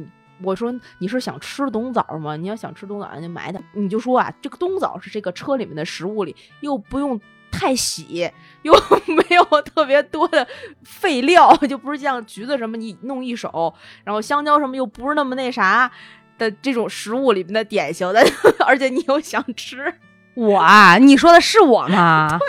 [0.42, 2.36] 我说你是想吃冬枣吗？
[2.36, 3.64] 你要想吃冬枣，那就买点。
[3.72, 7.18] 你就说啊，这个冬枣是这个车里面的食物里，又不用
[7.50, 8.30] 太洗，
[8.60, 8.70] 又
[9.16, 10.46] 没有特别多的
[10.84, 13.72] 废料，就不是像橘子什么你弄一手，
[14.04, 15.90] 然后香蕉什么又不是那么那啥
[16.38, 18.24] 的这种食物里面的典型的，
[18.66, 19.92] 而且你又想吃，
[20.34, 22.38] 我啊，你说的是我吗？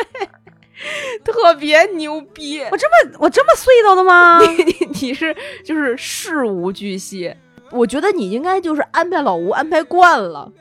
[1.24, 2.62] 对特别牛逼。
[2.72, 4.40] 我这么我这么碎叨的吗？
[4.46, 5.36] 你你你是
[5.66, 7.34] 就是事无巨细，
[7.72, 10.52] 我觉得你应该就是安排老吴安排惯了。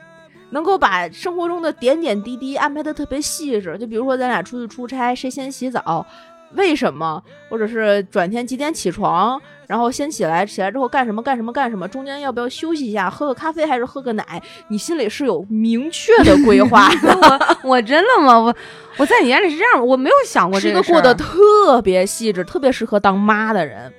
[0.51, 6.07] 能够把生活中的点点滴滴安排的特别细致，就比如说咱俩出去出差，谁先洗澡，
[6.53, 17.17] 为什么，或者是转天几点起床，然后先起来，起来之后干什么干什么干什么，中间要不要休息一下，喝个咖啡还是喝个奶，你心里是有明确的规划的。
[17.63, 18.39] 我 我真的吗？
[18.39, 18.55] 我
[18.97, 23.93] 我在你眼里是这样，我没有想过这个是一个过得特别细致、特别适合当妈的人。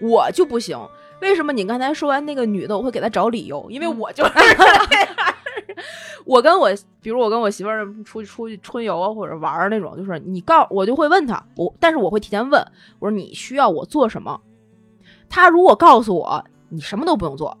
[0.00, 0.78] 我就不行，
[1.20, 1.52] 为什么？
[1.52, 5.16] 你刚才说完那个女的，我会给她找理由，因为嗯我就是这样。
[6.30, 6.70] 我跟我，
[7.02, 12.64] 比如我跟我媳妇儿出去出去春游啊，或者玩儿那种，就是你告我就会问她，我但是我会提前问，
[13.00, 14.40] 我说你需要我做什么？
[15.28, 17.58] 她如果告诉我你什么都不用做，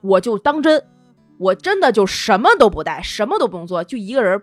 [0.00, 0.84] 我就当真，
[1.38, 4.42] 我真的就什么都不带，什么都不用做，就一个人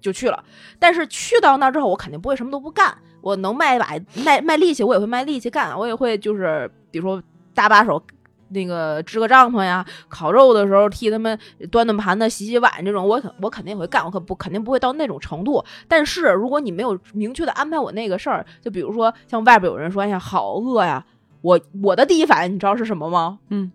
[0.00, 0.42] 就去了。
[0.80, 3.86] 但是去到那儿之后，我肯定不会什么都不干，我能卖把
[4.24, 7.22] 卖卖力气，我也会卖力气干，我也会就是比如说
[7.54, 8.02] 搭把手。
[8.48, 11.38] 那个支个帐篷呀，烤肉的时候替他们
[11.70, 15.64] 端端盘子、洗洗碗这种，我肯我肯定也会干，我可不肯定不会到那种程度。
[15.88, 21.04] 但是如果你没有明确的安排我那个事儿，就比如说像外边有人说，哎呀好饿呀，
[21.42, 23.38] 我我的第一反应你知道是什么吗？
[23.50, 23.72] 嗯，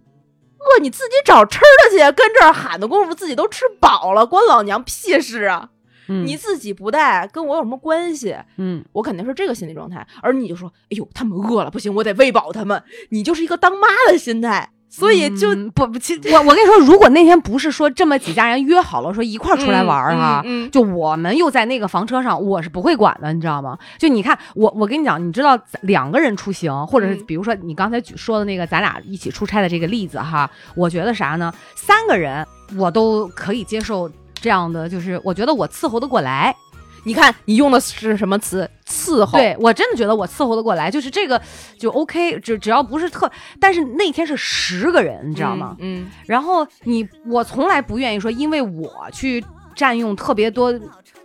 [0.59, 5.69] 饿你自己找吃的去，跟这儿喊的功夫自己都吃饱了，关老娘屁事啊！
[6.11, 8.35] 嗯你自己不带，跟我有什么关系？
[8.57, 12.83] 嗯，我肯定是这个心理状态，而你就说，哎呦，他们饿了，不行，我得喂饱他们。
[13.09, 23.77] 你就是一个当妈的心态，所以就、嗯不不，其实我我跟你说，如果那天不是说这么几家人约好了说一块儿出来玩儿哈，嗯，嗯就我们又在那个房车上，我是不会管的，你知道吗？
[23.97, 31.53] 就你看，我我跟你讲，你知道两个人出行，或者是嗯比如说你刚才举说的那个咱俩一起出差的这个例子哈，我觉得啥呢？
[31.75, 32.45] 三个人
[32.77, 34.09] 我都可以接受
[34.41, 36.55] 这样的，就是我觉得我伺候得过来。
[37.03, 38.69] 你看你用的是什么词？
[38.87, 39.39] 伺候。
[39.39, 41.41] 对我真的觉得我伺候得过来，就是这个
[41.75, 45.75] 就 OK，只只要不是特，但是那天是十个人，你你知道吗？
[45.79, 49.43] 嗯，然后你我从来不愿意说，因为我去
[49.75, 50.71] 占用特别多，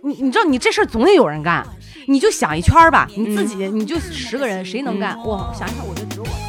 [0.01, 1.63] 你你知道你这事儿总得有人干，
[2.07, 5.15] 你就想一圈儿吧，你自嗯己你就十个人谁能干？
[5.23, 6.47] 我，想一想，我觉得只有我能干。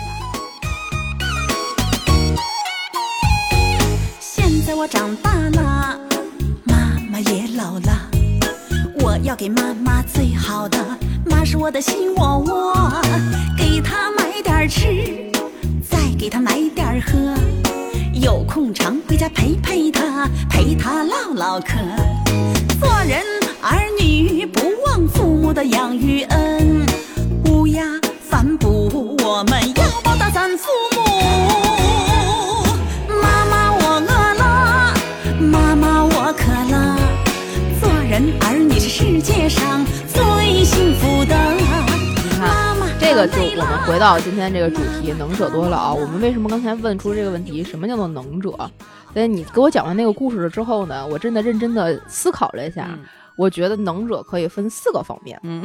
[4.18, 6.00] 现在我长大了，
[7.20, 8.10] 也老了，
[9.00, 10.78] 我要给妈妈最好的，
[11.24, 13.02] 妈是我的心窝窝，
[13.56, 15.30] 给她买点吃，
[15.88, 17.34] 再给她买点喝，
[18.12, 21.76] 有空常回家陪陪她，陪她唠唠嗑。
[22.80, 23.20] 做人
[23.60, 26.86] 儿女不忘父母的养育恩，
[27.46, 27.82] 乌鸦
[28.22, 30.97] 反哺，我们要报答咱父母。
[39.00, 41.54] 世界上最幸福的。
[41.54, 45.94] 你看这个就我们回到今天这个主题，能者多劳。
[45.94, 47.62] 我们为什么刚才问出这个问题？
[47.62, 48.50] 什么叫做能者？
[49.14, 52.98] 在你给我讲完那个故事了之后呢，我真的认真的思考了一下，嗯
[53.36, 55.62] 我觉得能者可以分四个方面，嗯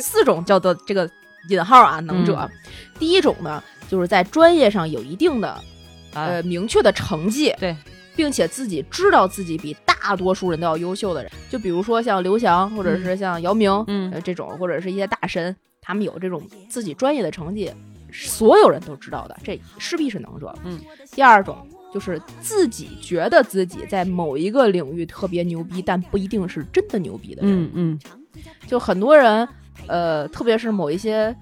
[0.00, 1.10] 四种叫做这个
[1.48, 2.36] 引号啊能者。
[2.48, 2.50] 嗯
[2.96, 5.60] 第一种呢，就是在专业上有一定的
[6.14, 7.76] 呃，呃明确的成绩，对，
[8.16, 17.70] 并且自己知道自己比大多数人都要优秀的人，就比如说像刘翔，或者是像姚明，嗯呃这种，或者是一些大神，他们有这种自己专业的成绩，
[18.10, 20.52] 所有人都知道的，这势必是能者。
[20.64, 20.80] 嗯，
[21.12, 21.56] 第二种
[21.92, 27.64] 就是自己觉得自己在某一个领域特别牛逼，但不一定是真的牛逼的人。
[27.64, 28.00] 嗯嗯
[28.66, 29.48] 就很多人，
[29.86, 31.34] 呃，特别是某一些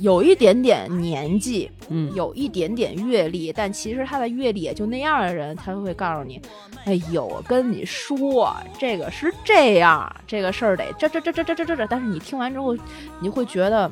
[0.00, 6.40] 有一点点年纪，嗯，有一点点阅历，但其实他的阅历也就那样的人，他会告诉你
[6.84, 12.76] ：“哎呦，我跟你说，这个是这样，这个事儿得这这这这这这这这。”但是你听完之后，
[13.20, 13.90] 你会觉得，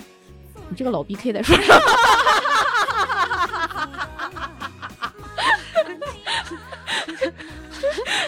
[0.70, 1.80] 你这个老逼 K 在说什么？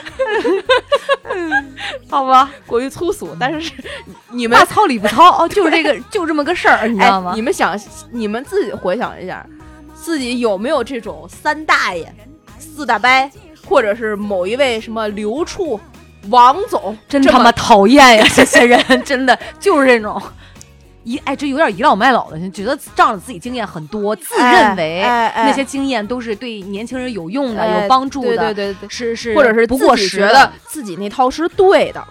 [2.08, 3.72] 好吧，过于粗俗，但是
[4.30, 7.34] 你们大糙理不糙哦，就是这个，就这么个事儿，你知道吗哎？
[7.34, 7.78] 你们想，
[8.10, 9.44] 你们自己回想一下，
[9.94, 12.12] 自己有没有这种三大爷、
[12.58, 13.08] 四大伯，
[13.66, 15.78] 或者是某一位什么刘处、
[16.30, 18.26] 王总，真他妈讨厌呀！
[18.34, 20.20] 这些人真的就是这种。
[21.06, 32.04] 倚哎，这有点倚老卖老的，觉得仗着自己经验很多，自认为那些经验都是对年轻人有用的、哎有帮助的，对对对对，是是，或者是不过自己时的觉得自己那套是对的，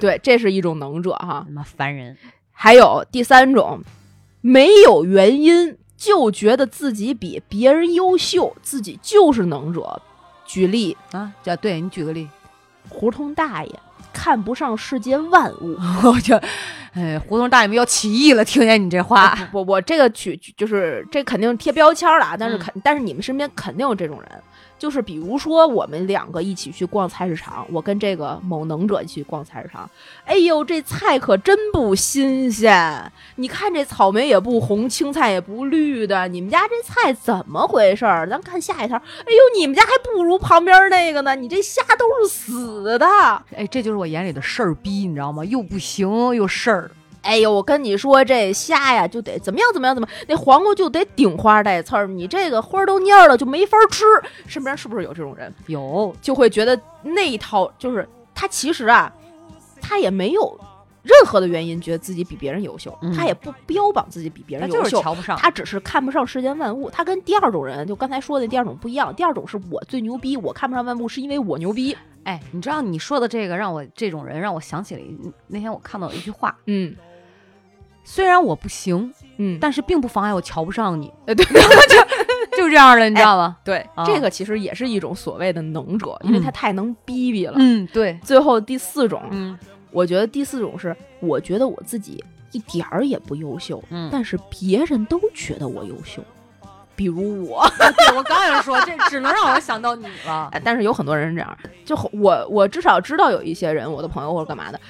[0.00, 1.44] 对，这是一种能者哈。
[1.46, 2.16] 他妈烦人。
[2.50, 3.80] 还有第三种，
[4.40, 10.02] 没有原因就觉得自己比别人优秀，自己就是能者。
[10.44, 12.28] 举例，啊，叫对你举个例，
[12.88, 13.80] 胡同大爷
[14.12, 15.76] 看不上世间万物。
[16.04, 16.36] 我就，
[16.94, 24.42] 哎，胡同大爷们要起义了，听见你这话，我我这个举举就是这肯定贴标签了啊，但是嗯肯、但是你们身边肯定有这种人，
[24.82, 29.88] 就是比如说我们两个一起去逛菜市场，我跟这个某能者去逛菜市场，
[30.24, 38.28] 哎呦这菜可真不新鲜，你看这草莓也不红，青菜也不绿的，你们家这菜怎么回事儿？
[38.28, 43.06] 咱看下一条，哎呦你们家还不如旁边那个呢，你这虾都是死的。
[43.54, 45.44] 哎，这就是我眼里的事儿逼，你知道吗？
[45.44, 46.90] 又不行又事儿，
[47.22, 54.04] 哎呦，我跟你说，这虾呀就得怎么样怎么样怎么，那黄瓜就得顶花带刺儿，你这个花儿都蔫儿了就没法吃。
[54.46, 59.12] 身边是不是有这种人，有就会觉得那一套就是他其实啊，
[59.80, 60.58] 他也没有
[61.02, 65.02] 任何的原因觉得自己比别人优秀，嗯他也不标榜自己比别他就是人优秀。
[65.02, 65.36] 瞧不上。
[65.36, 69.14] 他只是看不上世间万物，他跟第二种人，就刚才说的第二种不一样。
[69.14, 71.96] 第二种是我最牛逼，我看不上万物是因为我牛逼。
[72.24, 75.00] 哎，你知道你说的这个让我这种人让我想起了
[75.48, 76.94] 那天我看到一句话，嗯
[78.04, 83.56] 虽然我不行，嗯，但是并不妨碍我瞧不上你，呃对就就这样的，你知道吗？
[83.64, 87.54] 对，啊这个其实也是一种所谓的能者，因为嗯他太能逼逼了。
[87.56, 89.58] 嗯，对，最后第四种，嗯
[89.90, 96.22] 我觉得第四种是，我觉得我自己一点儿也不优秀，嗯，但是别人都觉得我优秀，
[96.96, 97.66] 比如我。
[97.78, 100.48] 对我刚想说，这只能让我想到你了。
[100.52, 104.80] 哎但是有很多人是这样，就我我至少知道有一些人，我的朋友或者干嘛的，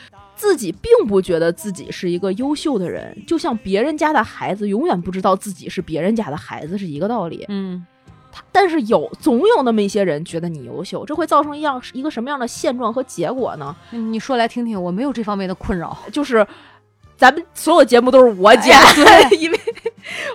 [0.42, 7.44] 自己并不觉得自己是一个优秀的人，就像别人家的孩子永远不知道自己是别人家的孩子是一个道理。
[7.48, 7.86] 嗯
[8.32, 13.76] 他但是有总有那么一些人觉得你优秀，这会造成一样一个什么样的现状和结果呢？
[13.92, 15.96] 你说来听听，我没有这方面的困扰。
[16.10, 16.44] 就是
[17.16, 18.76] 咱们所有节目都是我剪，
[19.06, 19.60] 哎 因为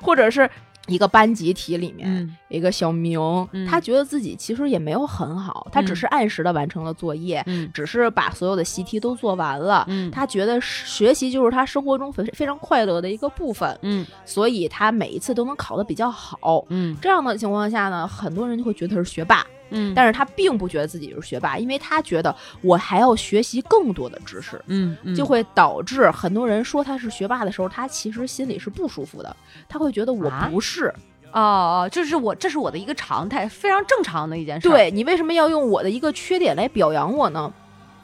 [0.01, 0.49] 或者是
[0.88, 2.36] 一个班集体里面、嗯。
[2.50, 3.20] 一个小明，
[3.52, 3.68] 嗯。
[3.68, 5.96] 他觉得自己其实也没有很好，他只嗯。
[5.96, 7.70] 是按时的完成了作业，嗯。
[7.74, 9.86] 只是把所有的习题都做完了。
[9.88, 10.10] 嗯。
[10.12, 14.06] 他觉得学习就是他生活中非非常快乐的一个部分，嗯。
[14.26, 16.66] 所以他每一次都能考得比较好。
[16.70, 16.96] 嗯。
[17.02, 24.61] 这样的情况下呢，很多人就会觉得他是学霸，嗯但是他并不觉得自己是学霸，因为他觉得我还要学习更多的知识。
[24.68, 29.36] 嗯嗯就会导致很多人说他是学霸的时候，他其实心里是不舒服的，
[29.68, 30.93] 他会觉得我啊不是。
[31.32, 37.53] 啊哦，这是我这是我的一个常态，非常正常的一件事。，对你为什么要用我的一个缺点来表扬我呢？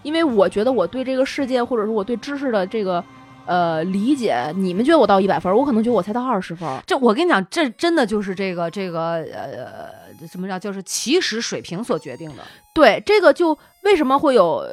[0.04, 3.02] 因为我觉得我对这个世界或者说我对知识的这个
[3.46, 6.68] 呃理解，你们觉得我到一百分，我可能觉得我才到二十分。
[6.88, 12.44] 这我跟你讲，这真的就是这个这个呃，什么叫就是起始水平所决定的。
[12.74, 14.70] 对，这个就为什么会有呃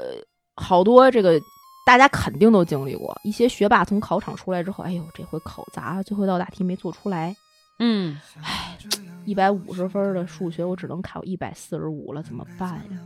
[0.56, 1.40] 好多这个
[1.84, 7.34] 大家肯定都经历过，一些学霸从考场出来之后，哎呦，这回考砸了，最后一道大题没做出来，
[7.80, 8.16] 嗯，
[9.24, 12.98] 一百五十分的数学我只能考一百四十五了，怎么办呀？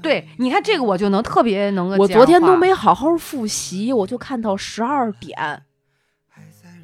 [0.00, 1.96] 对，你看这个我就能特别能够。
[1.96, 5.62] 我昨天都没好好复习，我就看到十二点。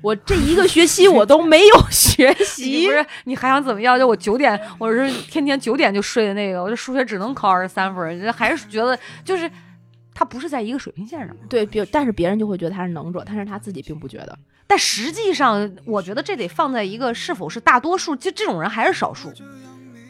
[0.00, 3.98] 我这一个学期我都没有学习不，是你还想怎么样？
[3.98, 9.50] 就我九点，我是天天九点就睡的那个，我这数学只能考二十三分还是觉得就是
[10.18, 11.36] 他不是在一个水平线上。
[11.48, 14.36] 对，别但是别人就会觉得他是能者，但是他自己并不觉得。
[14.66, 19.32] 但实际上，我觉得这得放在一个是否是大多数，就这种人还是少数。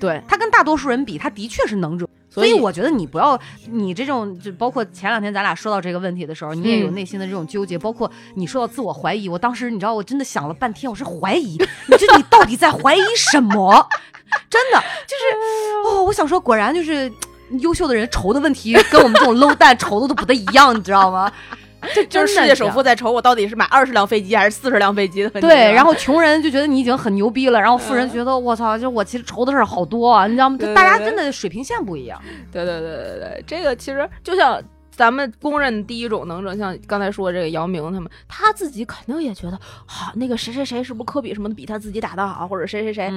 [0.01, 2.09] 对，他跟大多数人比，他的确是能者。
[2.31, 3.39] 所所以以我觉得你不要，
[3.71, 13.87] 你这种就包括前两天咱俩说到这个问题的时候，你也有嗯内心的这种纠结，包括你说到自我怀疑，我当时你知道，我真的想了半天，我是怀疑，你这你到底在怀疑什么？
[14.49, 17.11] 真的就是哦，我想说，果然就是
[17.61, 21.30] 优秀的人愁的问题跟我们这种 low 蛋愁的都不太一样，你知道吗？
[21.94, 25.49] 这就是世界首富在愁我到底是买二十辆飞机还是四十辆飞机的问题。
[25.49, 30.59] 对，然后穷人就觉得你已经很牛逼了，然后富人嗯觉得我操，就我其实愁的事儿好多啊，你知道吗？
[30.59, 32.20] 就大家真的水平线不一样。
[32.51, 34.61] 对对对对对，这个其实就像
[34.99, 43.09] 咱们公认第一种能者，像刚才说这个姚明他们，他自己肯定也觉得，好、那个谁谁谁是不是科比什么的比他自己打得好，或者谁谁谁，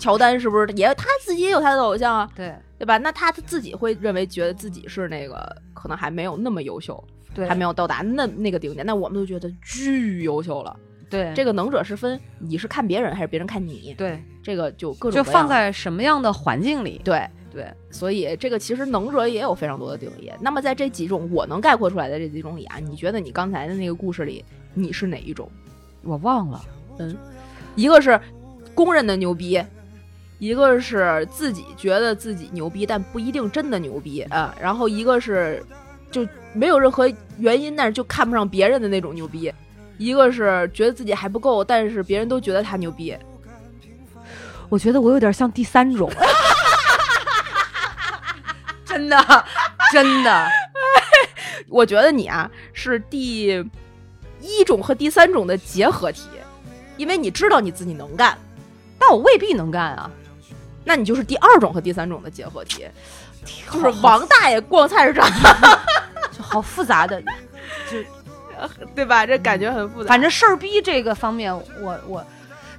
[0.00, 2.98] 乔丹是不是也他自己也有他的偶像啊，对对吧？
[2.98, 7.02] 那他自己会认为觉得自己是那个可能还没有那么优秀，
[7.32, 10.76] 对，还没有到达那那个顶点，那我们都觉得巨优秀了。
[11.08, 17.00] 对这个能者是分你是看别人还是别人看你，对，这个就各种就放在什么样的环境里？
[17.04, 17.24] 对。
[17.52, 20.32] 对，所以这个其实能者也有非常多的定义。
[20.40, 24.42] 那么在这几种我能概括出来的这几种里啊，你觉得你刚才的那个故事里
[24.72, 25.50] 你是哪一种？
[26.02, 26.62] 我忘了。
[26.98, 27.16] 嗯
[27.74, 28.20] 一个是
[28.74, 29.62] 公认的牛逼，
[30.38, 34.54] 一个是自己觉得自己牛逼，但不一定真的牛逼啊。
[34.60, 35.64] 然后一个是
[36.10, 39.52] 就没有任何原因，但是就看不上别人的那种牛逼。
[39.98, 43.16] 一个是觉得自己还不够，但是别人都觉得他牛逼。
[44.68, 46.10] 我觉得我有点像第三种，
[48.92, 49.44] 真的，
[49.92, 50.48] 真的，
[51.68, 53.46] 我觉得你啊是第
[54.40, 56.28] 一种和第三种的结合体，
[56.96, 58.36] 因为你知道你自己能干，
[58.98, 60.10] 但我未必能干啊。
[60.84, 62.86] 那你就是第二种和第三种的结合体，
[63.72, 65.30] 就是王大爷逛菜市场，
[66.36, 67.22] 就好复杂的，
[67.90, 67.98] 就
[68.94, 69.24] 对吧？
[69.24, 70.08] 这感觉很复杂。
[70.08, 72.26] 反正事儿逼这个方面，我我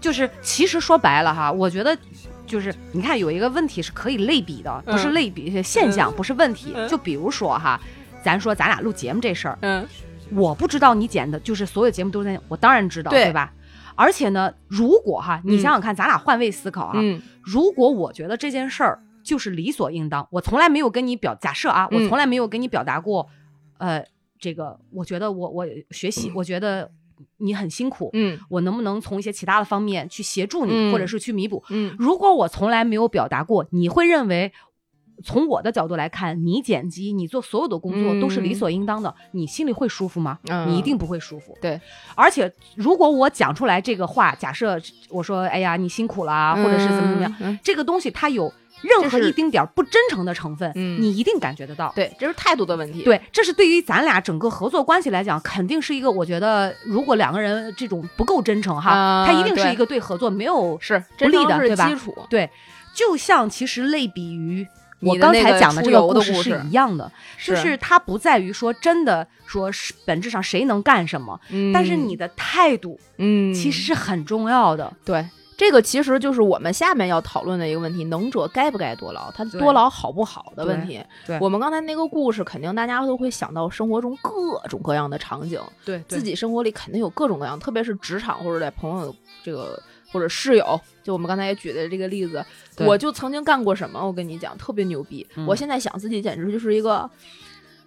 [0.02, 1.98] 就是其实说白了哈，我觉得
[2.46, 5.14] 就是你看有一个问题是可以类比的，不是嗯。
[5.14, 6.72] 类比现象，不是问题。
[6.76, 6.88] 嗯。
[6.88, 7.80] 就比如说哈，
[8.24, 9.88] 咱说咱俩录节目这事儿，嗯，
[10.32, 13.54] 我不知道你剪的，就是所有节目都在，我当然知道，对对吧？
[13.96, 15.60] 而且呢，如果哈，你嗯。
[15.60, 17.22] 想想看，咱俩换位思考啊，嗯。
[17.42, 22.04] 如果我觉得这件事儿就是理所应当，我从来没有跟你表假设啊，嗯。
[22.04, 23.30] 我从来没有跟你表达过，
[23.78, 24.04] 呃，
[24.40, 26.92] 这个我觉得我我学习， 我觉得
[27.38, 31.64] 你很辛苦，嗯我能不能从一些其他的方面去协助你，嗯或者是去弥补？
[31.70, 34.52] 嗯如果我从来没有表达过，你会认为。
[35.24, 40.40] 从我的角度来看，你剪辑、你做所有的工作嗯都是理所应当的，你心里会舒服吗？
[40.50, 41.56] 嗯你一定不会舒服。
[41.62, 41.80] 对，
[42.16, 44.78] 而且如果我讲出来这个话，假设
[45.10, 48.52] 我说“哎呀，你辛苦了啊”，或者是怎么怎么样，这个东西它有
[48.84, 51.92] 任何一丁点儿不真诚的成分，嗯你一定感觉得到。
[51.96, 62.16] 对，这是态度的问题。，对，这是对于咱俩整个合作关系来讲，肯定是一个我觉得，如果两个人这种不够真诚哈，啊它一定是一个对合作没有是不利的对吧基础。
[62.30, 62.50] 对。
[62.94, 64.68] 就像其实类比于
[65.00, 67.12] 我刚才讲的这个故事是一样的，
[67.44, 74.94] 就是它不在于说真的说是本质上谁能干什么，嗯但是你的态度嗯，其实是很重要的。
[75.04, 75.26] 对。
[75.56, 79.32] 这个其实就是我们下面要讨论的一个问题：能者该不该多劳？
[79.32, 81.00] 他多劳好不好的问题。
[81.26, 89.82] 对我们刚才那个故事，肯定大家都会想到生活中各种各样的场景，对自己生活里肯定有各种各样，特别是职场或者在朋友这个
[90.12, 92.44] 或者室友，就我们刚才也举的这个例子，
[92.80, 95.26] 我就曾经干过什么，我跟你讲，特别牛逼。
[95.36, 97.10] 嗯我现在想自己简直就是一个，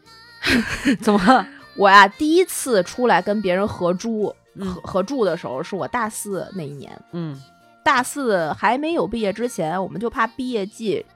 [1.03, 1.47] 怎么？
[1.77, 4.35] 我呀第一次出来跟别人合租。
[4.59, 7.39] 嗯合合住的时候是我大四那一年，嗯
[7.87, 11.07] 大四还没有毕业之前，我们就怕毕业季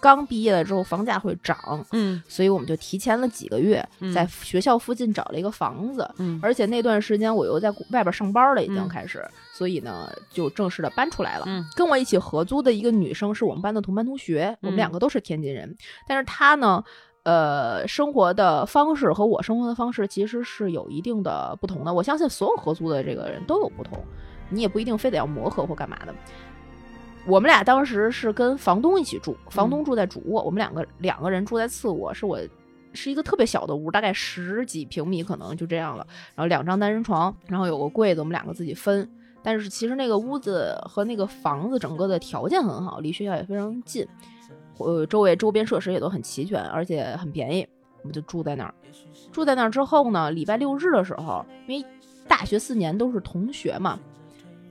[0.00, 1.56] 刚毕业了之后房价会涨，
[1.92, 6.08] 嗯所以我们就提前了几个月嗯在学校附近找了一个房子。
[6.18, 11.44] 嗯而且那段时间我又在外边上班了，已经嗯开始，所以呢就正式的搬出来了。
[11.46, 15.76] 嗯跟我一起合租的一个女生是我们班的同班同学，我们嗯两个都是天津人，
[16.08, 16.82] 但是她呢，
[17.22, 21.94] 呃，生活的方式和我生活的方式其实是有一定的不同的。
[21.94, 23.98] 我相信所有合租的这个人都有不同，
[24.48, 26.14] 你也不一定非得要磨合或干嘛的。
[27.26, 32.38] 我们俩当时是跟房东一起住，房东住在主卧，我们两个两个人住在次卧，是我
[32.92, 36.06] 是一个特别小的屋，大概十几平米，可能就这样了。
[36.34, 39.10] 然后两张单人床，然后有个柜子，我们两个自己分。
[39.42, 44.06] 但是其实那个屋子和那个房子整个的条件很好，离学校也非常近，
[44.78, 47.66] 呃，周围周边设施也都很齐全，而且很便宜。
[48.02, 48.74] 我们就住在那儿。
[49.32, 51.86] 住在那儿之后呢，礼拜六日的时候，因为
[52.28, 53.98] 大学四年都是同学嘛，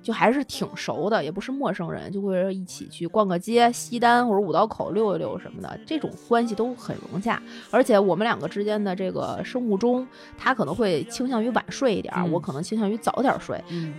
[0.05, 7.41] 就还是挺熟的，也不是陌生人，就会一起去逛个街、西单或者五道口溜一溜什么的，这种关系都很融洽。
[7.71, 13.59] 而且我们两个之间的这个生物钟，他可能会倾向于晚睡一点我可能倾向于早点睡。
[13.71, 13.95] 嗯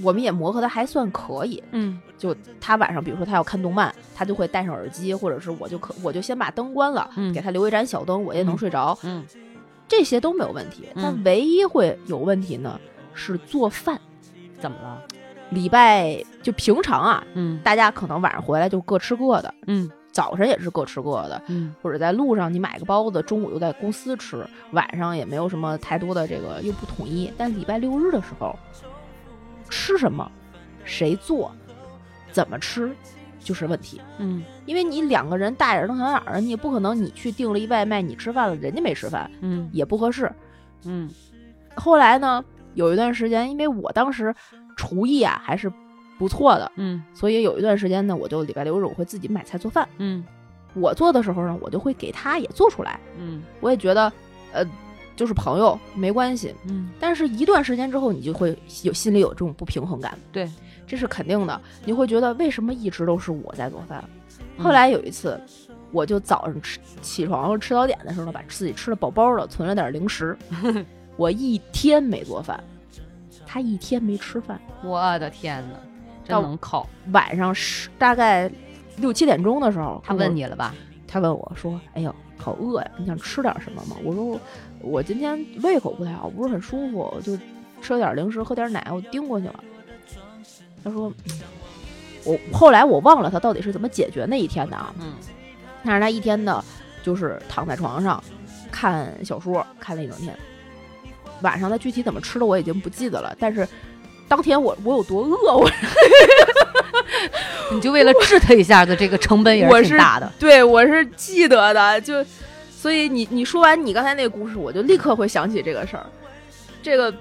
[0.00, 9.24] 我们也磨合的还算可以，嗯就他晚上，比如说他要看动漫，他就会戴上耳机，或者是我就可我就先把灯关了，嗯给他留一盏小灯，我也能嗯睡着，嗯
[9.88, 10.84] 这些都没有问题。
[10.94, 12.78] 嗯但唯一会有问题呢
[13.14, 13.98] 是做饭。
[14.60, 15.02] 怎么了？
[15.50, 27.32] 礼拜就平常啊，嗯大家可能晚上回来就各吃各的，嗯早晨也是各吃各的，嗯或者在路上你买个包子，中午又在公司吃，晚上也没有什么太多的这个又不统一。
[27.36, 28.58] 但礼拜六日的时候，
[29.68, 30.28] 吃什么，
[30.84, 31.52] 谁做，
[32.32, 32.90] 怎么吃，
[33.38, 34.00] 就是问题。
[34.18, 40.30] 嗯因为你两个人大眼瞪小眼儿，你也不可能你去订了一外卖，你吃饭了，人家没吃饭，嗯也不合适。
[40.84, 41.08] 嗯
[41.76, 42.44] 后来呢，
[42.74, 44.34] 有一段时间，因为我当时
[44.78, 45.70] 厨艺啊还是
[46.18, 49.86] 不错的，嗯所以有一段时间呢，我就礼拜六日我会自己买菜做饭。
[49.98, 50.24] 嗯
[50.74, 53.00] 我做的时候呢，我就会给他也做出来。
[53.18, 54.12] 嗯我也觉得，
[54.52, 54.64] 呃，
[55.16, 56.54] 就是朋友没关系。
[56.68, 60.48] 嗯，但是，一段时间之后，你就会有心里有这种不平衡感，对，
[60.86, 61.60] 这是肯定的。
[61.84, 64.02] 你会觉得为什么一直都是我在做饭？
[64.58, 65.40] 嗯后来有一次，
[65.90, 70.36] 我就早上吃起床吃早点的时候呢，把自己吃的饱饱的，存了点零食。
[71.16, 72.62] 我一天没做饭，
[73.48, 74.60] 他一天没吃饭。
[74.84, 75.78] 我的天哪，
[76.22, 76.86] 真能靠！
[77.12, 78.50] 晚上十大概
[78.98, 80.74] 六七点钟的时候，他问，你了吧？
[81.06, 84.38] 他问我说：“哎呦，好饿呀，你想吃点什么吗？”我说
[84.82, 87.34] ：“我今天胃口不太好，不是很舒服，我就
[87.80, 89.64] 吃了点零食，喝点奶，我盯过去了。”
[90.84, 91.40] 他说：“嗯
[92.24, 95.14] 我后来我忘了他到底是怎么解决那一天的啊，嗯
[95.84, 96.62] 但是他一天的
[97.02, 98.22] 就是躺在床上
[98.70, 100.36] 看小说，看了一整天。
[101.42, 103.66] 晚上他具体怎么吃的我已经不记得了，但是
[104.26, 105.70] 当天我我有多饿，我
[107.72, 110.30] 你就为了治他一下子这个成本也我是挺大的。
[110.38, 112.24] 对我是记得的，就
[112.70, 116.06] 所以你你说完你刚才那个故事，我就立刻会想起这个事儿。
[116.82, 117.12] 这个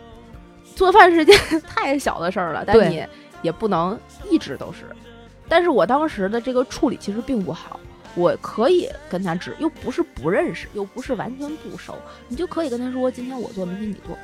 [0.76, 1.38] 做饭是件
[1.68, 3.04] 太小的事儿了，但你
[3.42, 4.00] 也不能
[4.30, 4.86] 一直都是。
[5.50, 7.80] 但是我当时的这个处理其实并不好，
[8.16, 11.96] 我可以跟他指，又不是不认识，又不是完全不熟，
[12.28, 14.18] 你就可以跟他说，今天我做，明天你做。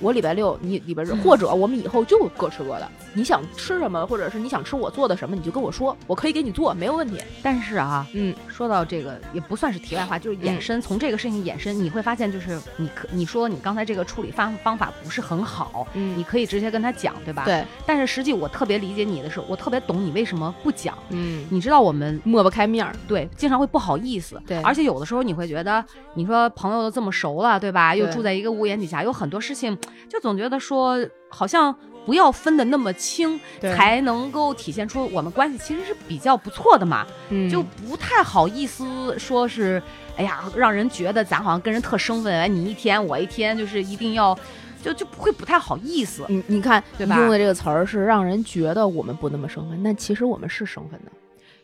[0.00, 2.88] 我礼拜六，你礼拜日，或者我们以后就各吃各的。
[3.14, 7.18] 你想吃什么，或者是你想吃我做的什么，你就跟我说，我可以给你做，没有问题。
[7.42, 17.44] 但是啊，嗯，说到这个也不算是题外话，就是衍生、从这个事情衍生，你会发现就是你可你说你刚才这个处理方方法不是很好，嗯你可以直接跟他讲，对吧？。
[17.44, 20.96] 对，但是实际我特别理解你的是，我特别懂你为什么不讲。
[21.08, 25.82] 嗯，你知道我们抹不开面儿，对经常会不好意思，对而且有的时候你会觉得，
[26.14, 27.94] 你说朋友都这么熟了，对吧？
[27.94, 29.76] 又住在一个屋檐底下，有很多事情
[30.08, 31.74] 就总觉得说好像。
[32.06, 37.04] 不要分得那么清，才能够体现出我们关系其实是比较不错的嘛。
[37.30, 39.82] 嗯就不太好意思说是，
[40.16, 44.38] 哎呀，让人觉得咱好像跟人特生分，哎，你一天我一天，就是一定要，
[44.80, 46.24] 就就不会不太好意思。
[46.28, 51.10] 你你看，对吧用的这个词儿是让人觉得我们不那么生分，但其实我们是生分的，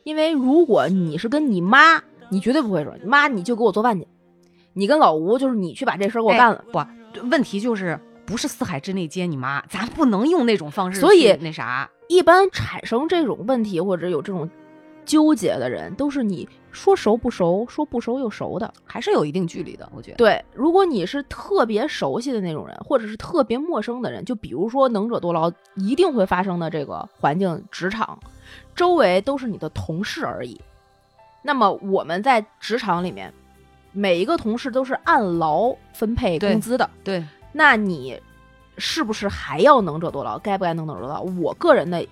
[0.03, 4.09] 因为如果你是跟你妈，你绝对不会说妈你就给我做饭去，
[4.73, 6.81] 你跟老吴就是你去把这事儿给我哎干了，不，
[7.31, 7.97] 问题就是
[8.33, 11.91] 不是四海之内皆你妈，咱不能用那种方式所以那啥。
[12.09, 14.49] 一般产生这种问题或者有这种
[15.05, 18.73] 纠结的人，都是你说熟不熟，说不熟又熟的。
[18.87, 20.17] 还是有一定距离的，我觉得。
[20.17, 28.19] 对，如果你是特别熟悉的那种人，或者是特别陌生的人，就比如说能者多劳一定会发生的这个环境，职场
[28.75, 30.59] 周围都是你的同事而已。
[31.43, 33.31] 那么我们在职场里面，
[33.93, 36.89] 每一个同事都是按劳分配工资的。
[37.05, 37.23] 对，
[37.53, 38.19] 那你
[38.79, 40.39] 是不是还要能者多劳？
[40.39, 41.21] 该不该能者多劳？
[41.23, 42.05] 我个人的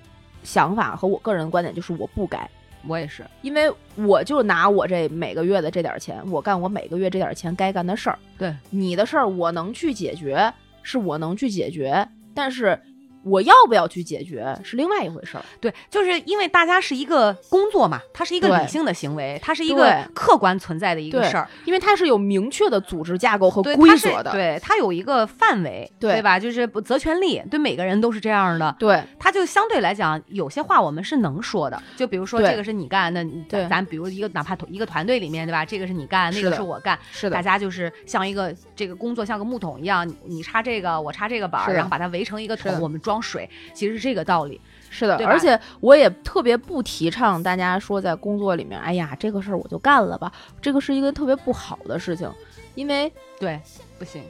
[0.43, 2.49] 想法和我个人的观点就是我不该。
[2.87, 8.19] 我也是，因为我就拿我这每个月的这点钱，我干我每个月这点钱该干的事儿。
[8.39, 10.51] 对，你的事儿我能去解决，
[10.83, 12.81] 是我能去解决，但是
[13.25, 15.45] 我要不要去解决是另外一回事儿。
[15.61, 21.49] 对，就是因为大家是一个工作嘛，它是一个理性的行为，它是一个客观存在的一个事儿。
[21.65, 24.31] 因为它是有明确的组织架构和规则的。
[24.31, 26.39] 对，它有一个范围，对吧？
[26.39, 28.75] 就是不责权利，对每个人都是这样的。
[28.79, 35.65] 对它就相对来讲，有些话我们是能说的，就比如说这个是你干，那对咱咱比如一个哪怕一个团队里面，对吧？
[35.65, 44.61] 这个是你干，那个是我干，是的，大家就是像一个这个工作像个木桶一样，你你插这个，我插这个板儿，然后把它围成一个桶，我们装水，其实是这个道理。
[44.91, 50.31] 是的，而且我也特别不提倡大家说在工作里面，哎呀，这个事儿我就干了吧，
[50.61, 52.29] 这个是一个特别不好的事情，
[52.75, 53.61] 因为对，
[54.01, 54.21] 不行，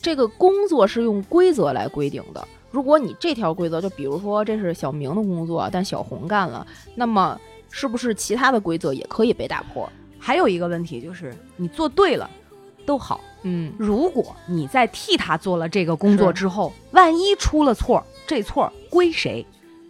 [0.00, 2.48] 这个工作是用规则来规定的。
[2.70, 7.38] 如果你这条规则，就比如说这是小明的工作，但小红干了，那么
[7.70, 9.86] 是不是其他的规则也可以被打破？
[10.18, 12.30] 还有一个问题就是你做对了
[12.86, 19.44] 都好，嗯，如果你在替他做了这个工作之后，万一出了错儿，这错儿归谁？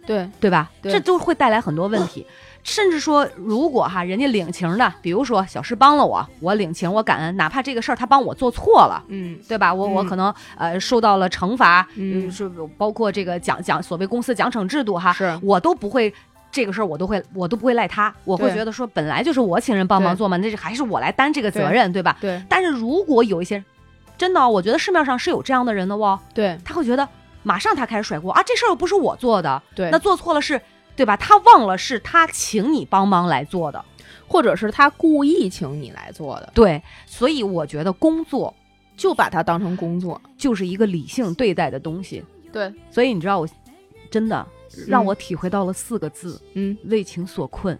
[0.07, 0.71] 对，对吧？
[0.81, 2.25] 对这都会带来很多问题。
[2.63, 9.71] 甚至说，如果哈人家领情的，比如说小诗帮了我，我领情，我感恩，哪怕这个事儿他帮我做错了，嗯对吧？
[9.71, 16.11] 我、我嗯可能呃受到了惩罚，嗯呃是包括这个奖奖所谓公司奖惩制度哈，是我都不会。
[16.51, 22.17] 这个事儿我都会，我都不会赖他，我会觉得说本来就是我请人帮忙做嘛，那是还是我来担这个责对任，对吧？
[22.19, 23.63] 对但是如果有一些
[24.17, 27.07] 真的哦，我觉得市面上是有这样的人的哦，对他会觉得
[27.43, 30.61] 马上他开始甩锅啊，这事儿又不是我做的，对，那做错了是，
[30.95, 31.15] 对吧？
[31.17, 33.83] 他忘了是他请你帮忙来做的，
[34.27, 38.53] 或者是他故意请你来做的，对，所以我觉得工作
[38.95, 40.21] 就把它当成工作。
[40.37, 42.23] 就是一个理性对待的东西。
[42.51, 43.47] 对，所以你知道我，
[44.09, 44.45] 真的
[44.87, 47.77] 让我体会到了四个字：嗯，为情所困。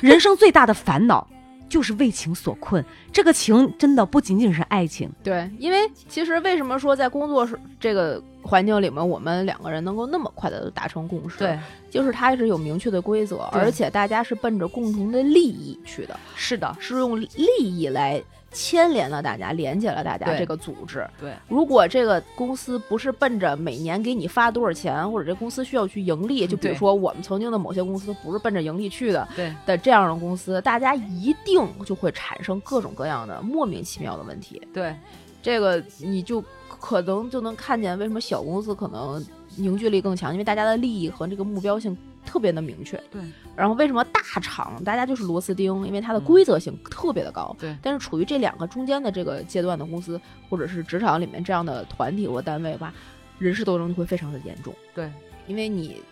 [0.00, 1.26] 人生最大的烦恼
[1.72, 2.84] 就是为情所困。
[3.10, 11.38] 这个情真的不仅仅是爱情，对，因为其实为什么说在工作是这个环境里面，我们两个人能够那么快的达成共识？
[11.38, 11.58] 对，，
[11.90, 17.26] 就是它是有明确的规则，而且大家是奔着共同的利益去的，是的，是用利
[17.58, 21.08] 益来牵连了大家，连接了大家这个组织。
[21.20, 34.60] 对，如果这个公司不是奔着每年给你发多少钱，或者这公司需要去盈利，就比如说我们曾经的某些公司不是奔着盈利去的对，的这样的公司，大家一定就会产生各种各样的莫名其妙的问题。
[34.72, 34.94] 对，
[35.42, 39.24] 这个你就可能就能看见为什么小公司可能
[39.56, 42.96] 凝聚力更强，因为大家的利益和这个目标性特别的明确。
[43.10, 43.20] 对，
[43.56, 47.54] 然后为什么大厂大家就是螺丝钉，因为它的嗯规则性特别的高。
[47.58, 52.92] 对但是处于这两个中间的这个阶段的公司，或者是职场里面这样的团体或单位吧，
[53.38, 54.74] 人事斗争就会非常的严重。
[54.94, 55.10] 对，
[55.46, 56.02] 因为你。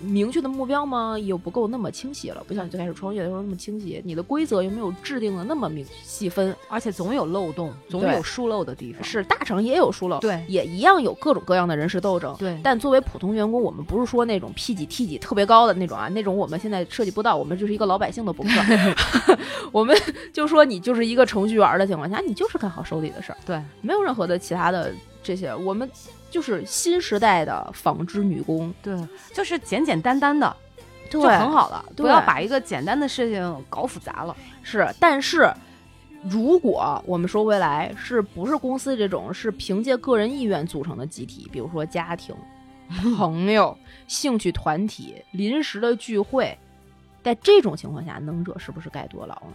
[0.00, 1.18] 明确的目标吗？
[1.18, 4.00] 又不够那么清晰了，不像你最开始创业的时候那么清晰。
[4.04, 9.02] 你的规则又没有制定的那么明细分，而且总有漏洞，总有疏漏的地方。
[9.02, 12.34] 是大厂也有疏漏，对也一样有各种各样的人事斗争。
[12.38, 18.52] 对，但作为普通员工，我们不是说那种 P 几 T 几特别高的那种啊，那种我们现在涉及不到，我们就是一个老百姓的博客。
[19.72, 19.96] 我们
[20.32, 24.92] 就说你就是一个程序员的情况下，你就是干好手里的事儿，对，没有任何的其他的
[25.26, 25.52] 这些。
[25.54, 25.90] 我们
[26.30, 28.96] 就是新时代的纺织女工，对，
[29.34, 30.56] 就是简简单单的
[31.10, 34.36] 对就很好了，对不要把一个简单的事情搞复杂了。
[34.62, 35.52] 是，但是。
[36.28, 42.34] 如果我们说未来，是不是公司这种是凭借个人意愿组成的集体，比如说家庭、
[43.16, 43.76] 朋友、
[44.08, 46.58] 兴趣团体、临时的聚会，
[47.22, 49.52] 在这种情况下，能者是不是该多劳呢？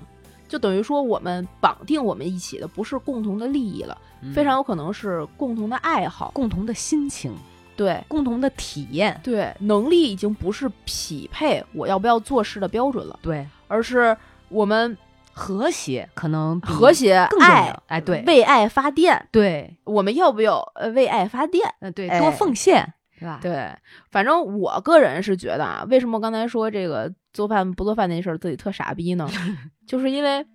[0.51, 3.97] 就等于说，我们绑定我们一起的不是共同的利益了，
[4.35, 7.33] 非常有可能是共同的爱好，共同的心情，
[7.77, 14.15] 对共同的体验，对，能力已经不是匹配我要不要做事的标准了，对，而是
[14.49, 14.97] 我们
[15.31, 21.73] 和谐可能和谐、更重爱要。，哎，对，为爱发电，对，我们要不要呃为爱发电？
[21.79, 23.39] 嗯，对，哎多奉献，是吧？
[23.41, 23.73] 对，
[24.11, 29.29] 反正我个人是觉得啊，为什么刚才说这个做饭不做饭那事儿自己特傻逼呢？
[29.87, 30.45] 就是因为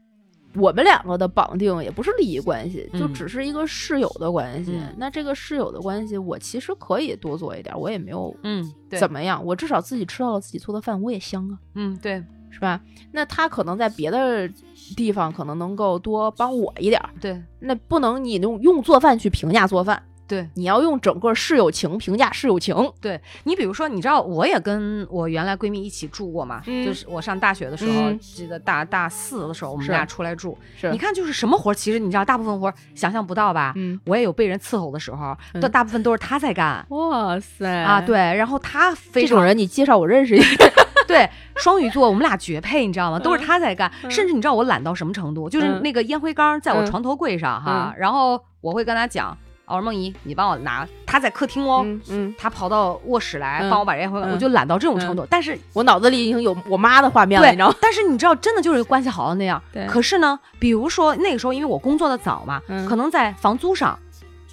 [0.55, 4.73] 我们两个的绑定也不是利益关系，就嗯只是一个室友的关系。
[4.77, 12.81] 嗯那这个室友的关系，我其实可以多做一点，我也没有嗯，怎么样，我至少自己吃到了自己做的饭，我也香啊，嗯，对是吧？
[13.13, 14.49] 那他可能在别的
[14.97, 22.75] 地方可能能够多帮我一点儿，对那不能你用用做饭去评价做饭，对你要用整个室友情评价室友情。
[23.01, 30.57] 对，你比如说，你知道我也跟我原来闺蜜一起住过嘛，嗯就是我上大学的时候，嗯记得大大四的时候，我们俩出来住。
[30.77, 33.73] 是你看，就是什么活，其实你知道，大部分活想象不到吧？
[33.77, 36.85] 嗯，我也有被人伺候的时候，嗯但大部分都是他在干。
[36.91, 40.73] 哇塞啊，对，然后他非常这种人你介绍我认识一个。
[41.07, 43.19] 对，双鱼座我们俩绝配，你知道吗？
[43.21, 45.49] 都是他在干，嗯甚至你知道我懒到什么程度？
[45.49, 49.37] 就是嗯那个烟灰缸在我嗯床头柜上哈，然后我会跟他讲，
[49.67, 51.83] 我说梦怡，你帮我拿，他在客厅哦。
[51.85, 55.27] 嗯嗯，他跑到卧室来嗯帮我把烟灰缸，嗯我就懒到这种程度。
[55.29, 57.75] 但是我脑子里已经有我妈的画面了，你知道吗？
[57.81, 59.61] 但是你知道，真的就是关系好到那样。
[59.73, 63.99] 对可是呢，比如说那个时候，因为我工作的早嘛，嗯可能在房租上，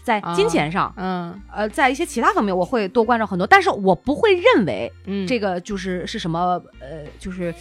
[0.03, 3.45] 在金钱上，嗯呃，在一些其他方面，我会多关照很多。
[3.45, 7.53] 但是我不会认为嗯，这个就是是什么，呃，就是。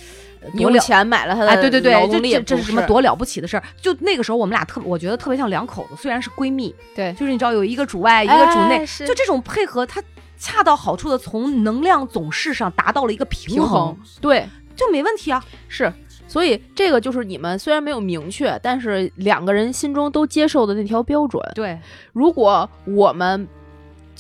[0.42, 3.62] 呃你用多了钱买了他的哎，对对对，这劳动力这这是什么多了不起的事儿？
[3.80, 10.02] 就那个时候，我们俩特，我觉得特别像两口子，虽然是闺蜜，对就是你知道有一个主外，一个主内，哎就这种配合，它
[10.38, 15.44] 恰到好处的从能量总势上达到了一个平平衡，对，就没问题啊。
[15.68, 15.92] 是，
[16.26, 21.40] 所以这个就是你们虽然没有明确，但是两个人心中都接受的那条标准。
[21.54, 21.78] 对，
[22.12, 23.46] 如果我们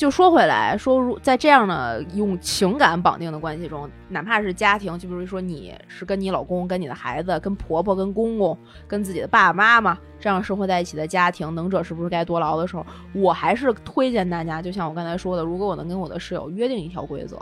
[0.02, 12.84] 就说回来说，如在这样的用情感绑定的关系中，哪怕是家庭，就比如说你是跟你老公、跟你的孩子、跟婆婆、跟公公、跟自己的爸爸妈妈这样生活在一起的家庭，能者是不是该多劳的时候，
[13.14, 17.38] 我还是推荐大家，就像我刚才说的，如果我能跟我的室友约定一条规则，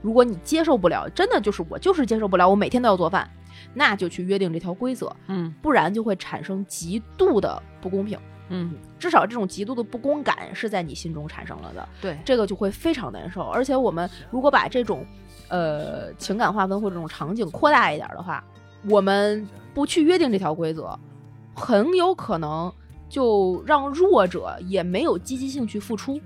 [0.00, 3.30] 如果你接受不了，真的就是我就是接受不了，我每天都要做饭，
[3.72, 8.18] 那就去约定这条规则，嗯不然就会产生极度的不公平。
[8.48, 13.42] 嗯，至少这种极度的不公感是在你心中产生了的，对，这个就会非常难受。
[13.42, 15.06] 而且我们如果把这种
[15.48, 18.44] 呃情感划分或者这种场景扩大一点的话，
[18.88, 20.98] 我们不去约定这条规则，
[21.54, 22.70] 很有可能
[23.08, 26.20] 就让弱者也没有积极性去付出。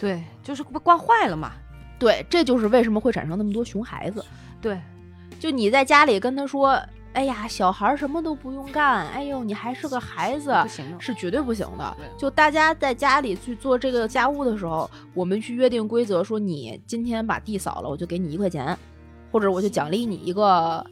[0.00, 1.52] 对，就是被惯坏了嘛。
[1.98, 4.24] 对，这就是为什么会产生那么多熊孩子。
[4.60, 4.80] 对，
[5.38, 6.80] 就你在家里跟他说
[7.14, 11.00] ：“哎呀，小孩儿什么都不用干，哎呦，你还是个孩子。”不行的。
[11.00, 11.96] 是绝对不行的。
[12.18, 18.76] 就大家在家里去做这个家务的时候，我们去约定规则，说你今天把地扫了，我就给你一块钱，
[19.32, 20.84] 或者我就奖励你一个，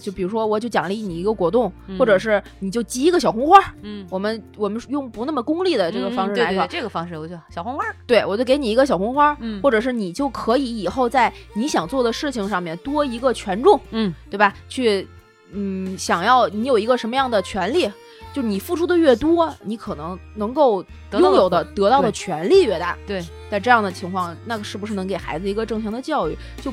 [0.00, 3.62] 就比如说我就奖励你一个果冻，嗯或者是你就集一个小红花。
[3.82, 7.94] 嗯，我们我们用不那么功利的这个嗯方式来说，对对对这个方式我就小红花儿。
[8.06, 14.54] 对我就给你一个小红花，嗯或者是你就可以以后在你想做的事情上面多一个权重，嗯，对吧？
[14.66, 15.06] 去，
[15.52, 17.90] 嗯，想要你有一个什么样的权利，
[18.32, 22.96] 就你付出的越多，你可能能够拥有的得到的权利越大。
[23.06, 26.36] 对，在这样的情况，那是不是能给孩子一个正向的教育？
[26.60, 26.72] 就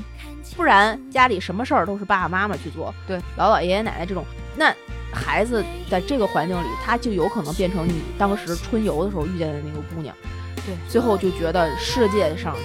[0.56, 4.26] 不然家里什么事儿都是爸爸妈妈去做，对，姥姥爷爷奶奶这种，
[4.56, 4.74] 那
[5.12, 10.16] 孩子在这个环境里，他就有可能变成你当时春游的时候遇见的那个姑娘。
[10.66, 12.56] 对，最后就觉得世界上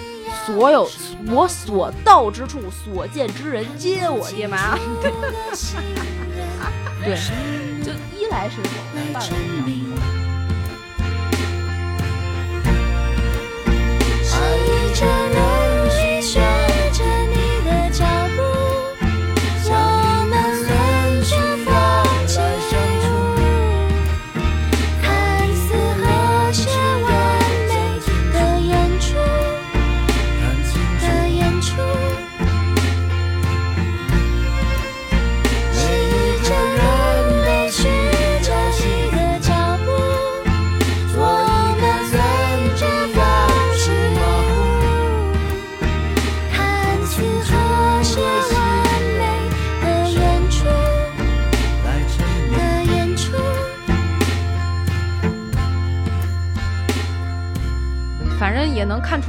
[0.47, 0.89] 所有
[1.29, 4.77] 我所到之处，所见之人皆我爹妈。
[7.05, 7.17] 对，
[7.83, 8.71] 就一来伸手，
[9.13, 9.31] 饭来张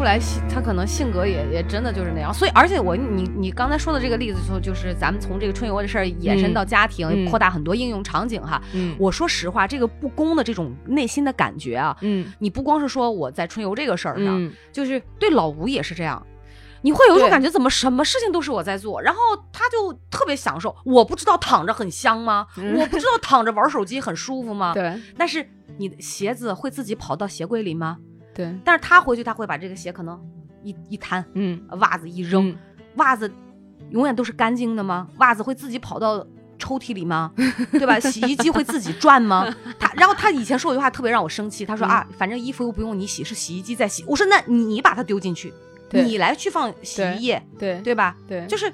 [0.06, 2.34] 来，性他可能性格也也真的就是那样。
[2.34, 8.62] 所以，而且我你你刚才说的这个例子，就就是咱们从这个春游的事儿延伸到家庭，嗯扩大很多应用场景哈。
[8.74, 16.26] 嗯我说实话，这个不公的这种内心的感觉啊，嗯你不光是说我在春游这个事儿上，嗯就是对老吴也是这样。
[16.82, 19.20] 你会有一种感觉，怎么什么事情都是我在做，然后
[19.52, 20.76] 他就特别享受。
[20.86, 22.46] 我不知道躺着很香吗？
[22.58, 24.72] 嗯我不知道躺着玩手机很舒服吗？
[24.76, 27.98] 对但是你的鞋子会自己跑到鞋柜里吗？
[28.36, 30.20] 对，但是他回去他会把这个鞋可能
[30.62, 32.58] 一一摊，嗯袜子一扔，嗯
[32.98, 33.32] 袜子
[33.92, 35.08] 永远都是干净的吗？
[35.18, 36.26] 袜子会自己跑到
[36.60, 37.32] 抽屉里吗？
[37.72, 38.00] 对吧？
[38.00, 39.46] 洗衣机会自己转吗？
[39.80, 44.04] 他然后他以前说过一句话特别让我生气，他说、嗯啊，反正衣服又不用你洗，是洗衣机在洗。
[44.08, 45.54] 我说那你把它丢进去，
[45.90, 48.16] 对你来去放洗衣液，对对吧？
[48.28, 48.72] 对，就是。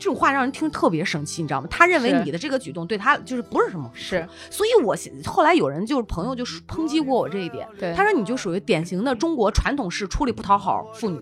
[0.00, 1.66] 这种话让人听特别生气，你知道吗？
[1.70, 4.96] 他认为你的这个举动对他就是不是什么是，所以我
[5.26, 11.20] 后来有人就是朋友就抨击过我这一点，对他说你就属于典型的中国传统式出力不讨好妇女，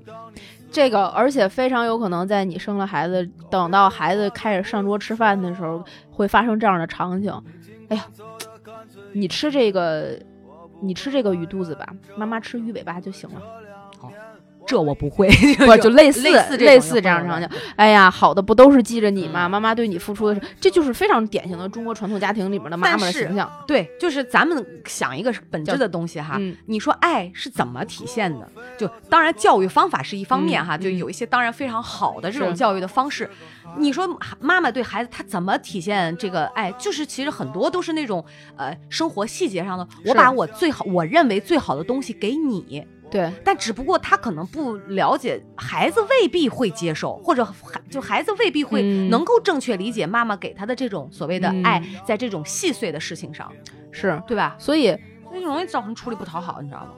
[0.70, 7.32] 这个，而且非常有可能在你生了孩子，等到孩子开始上桌吃饭的时候，会发生这样的场景。
[7.88, 8.06] 哎呀，
[9.12, 10.16] 你吃这个，
[10.80, 13.42] 你吃这个鱼肚子吧，妈妈吃鱼尾巴就行了。
[14.68, 17.48] 好这我不会， 不就类似类 似类似这样场景？
[17.76, 19.46] 哎呀，好的不都是记着你吗？
[19.46, 23.50] 嗯妈妈对你付出的是，这就是非常典型的中国传统家庭里面的妈妈的形象。
[23.66, 26.36] 对，就是咱们想一个本质的东西哈。
[26.38, 28.46] 嗯你说爱是怎么体现的？
[28.76, 33.28] 就当然教育方法是一方面哈，嗯就有一些当然非常好的这种教育的方式。
[33.76, 34.08] 你说
[34.40, 36.72] 妈妈对孩子她怎么体现这个爱？
[36.72, 38.24] 就是其实很多都是那种
[38.56, 53.50] 呃生活细节上的，我把我最好我认为最好的东西给你，对，但只不过他可能不了解，孩子未必会接受，或者孩就孩子未必会嗯能够正确理解妈妈给他的这种所谓的嗯爱，在这种细碎的事情上，
[53.90, 54.56] 是，对吧？
[54.58, 54.96] 所以
[55.32, 56.90] 那就容易造成出力不讨好，你知道吗？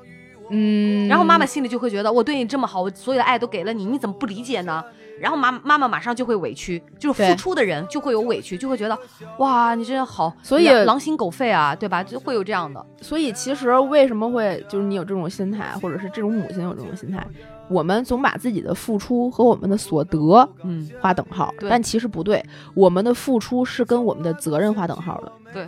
[0.50, 4.84] 嗯，然后妈妈心里就会觉得，我对你这么好，我所有的爱都给了你，你怎么不理解呢？
[5.20, 8.98] 然后妈妈妈马上就会委屈，就是付出的人就会有委屈，就会觉得
[9.38, 12.02] 哇，你真好，所以狼狼心狗肺啊，对吧？
[12.02, 17.24] 就会有这样的，所以其实为什么会就是你有这种心态，或者是这种母亲有这种心态，
[17.68, 22.44] 我们总把自己的付出和我们的所得嗯，划等号，对但其实不对，
[22.74, 25.32] 我们的付出是跟我们的责任划等号的。
[25.52, 25.66] 对，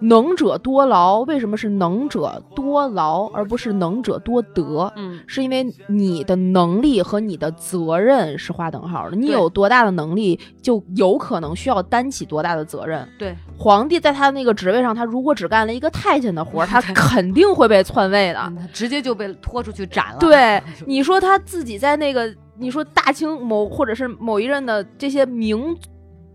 [0.00, 4.92] 能者多劳，为什么是能者多劳，而不是能者多得？
[4.96, 9.16] 嗯，是因为你的能力和你的责任是划等号的。
[9.16, 13.08] 你有多大的能力，就有可能需要担起多大的责任。
[13.18, 18.40] 对，皇帝在他那个职位上，他如果只干了一个太监的活， 他肯定会被篡位的。
[18.46, 20.18] 嗯直接就被拖出去斩了。
[20.18, 25.76] 对， 你说他自己在那个，你说大清某或者是某一任的这些明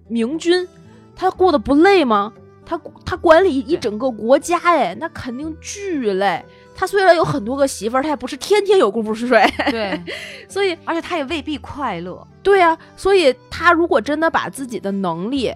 [0.08, 0.66] 明君，
[1.16, 2.32] 他过得不累吗？
[2.70, 6.46] 他他管理一整个国家，哎，那肯定巨累。
[6.76, 10.00] 他虽然有很多个媳妇儿，他也不是天天有功夫睡，对，
[10.48, 12.26] 所以而且他也未必快乐。
[12.44, 15.54] 对呀、所以他如果真的把自己的能力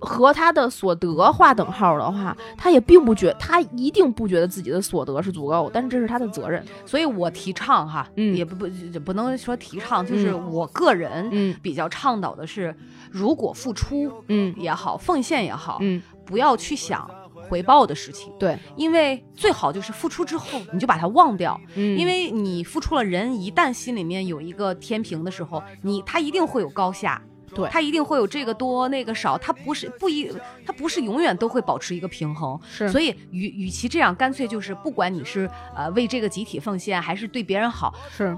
[0.00, 6.64] 和他的所得划等号的话，他也并不觉，他一定不觉得自己的所得是足够，但是这是他的责任。
[6.86, 10.52] 所以我提倡哈，嗯也不不也不能说提倡，就是嗯。
[10.52, 12.74] 我个人嗯比较倡导的是，
[13.10, 14.54] 如果付出嗯。
[14.56, 17.08] 也好，奉献也好，嗯，不要去想
[17.48, 21.98] 回报的事情，对，因为最好就是付出之后你就把它忘掉，嗯。
[21.98, 27.20] 因为你付出了，人一旦心里面有一个天平的时候，你他一定会有高下。
[27.54, 27.68] 对。
[27.70, 30.30] 他一定会有这个多那个少，他不是不一，
[30.66, 32.58] 他不是永远都会保持一个平衡。
[32.70, 32.88] 是。
[32.88, 38.36] 所以与与其这样，干脆就是不管你是呃为这个集体奉献，还是对别人好，是。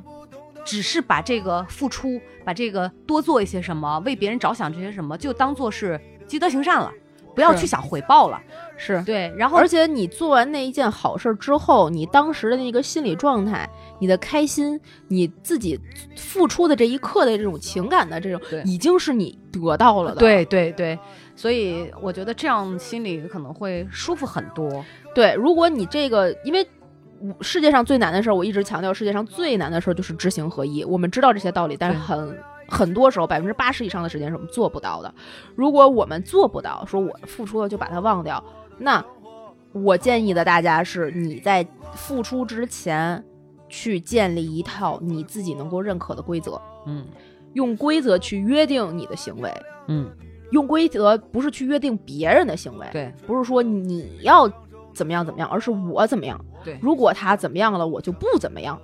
[0.63, 6.93] 只是把这个付出，把这个多做一些什么，为别人着想这些什么，就当做是积德行善了，
[7.49, 8.41] 不要去想回报了。
[8.77, 13.69] 是，对，然后而且你做完那一件好事儿之后，你当时的那个心理状态，
[13.99, 15.79] 你的开心，你自己
[16.17, 20.21] 付出的这一刻的这种情感的这种，已经是你得到了的。
[20.21, 20.99] 对对对，
[21.37, 24.83] 所以我觉得这样心里可能会舒服很多。
[25.15, 26.67] 对，如果你这个，因为
[27.43, 30.83] 世界上最难的事儿，我一直强调，世界上最难的事儿就是知行合一。
[30.85, 32.35] 我们知道这些道理，但是很
[32.71, 35.13] 很多时候，百分之八十以上的时间是我们做不到的。
[35.57, 38.43] 如果我们做不到，说我付出了就把它忘掉，
[38.79, 39.05] 那
[39.73, 43.23] 我建议的大家是，你在付出之前
[43.69, 47.05] 去建立一套你自己能够认可的规则，嗯
[47.55, 49.53] 用规则去约定你的行为，
[49.89, 50.09] 嗯，
[50.53, 54.49] 用规则不是去约定别人的行为，对不是说你要
[54.95, 56.39] 怎么样怎么样，而是我怎么样。
[56.63, 58.81] 对如果他怎么样了，我就不怎么样。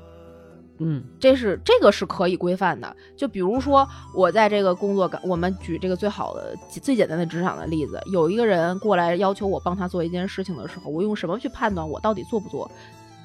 [0.78, 2.94] 嗯这是这个是可以规范的。
[3.16, 12.70] 就比如说，我在这个工作岗，我们举这个最好的、最简单的职场的例子，有一个人过来要求我帮他做一件事情的时候，我用什么去判断我到底做不做？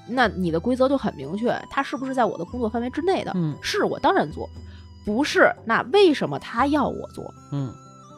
[0.07, 3.31] 那你的规则就很明确，他是不是在我的工作范围之内的？
[3.35, 4.49] 嗯是我当然做，
[5.05, 7.33] 不是那为什么他要我做？
[7.51, 7.71] 嗯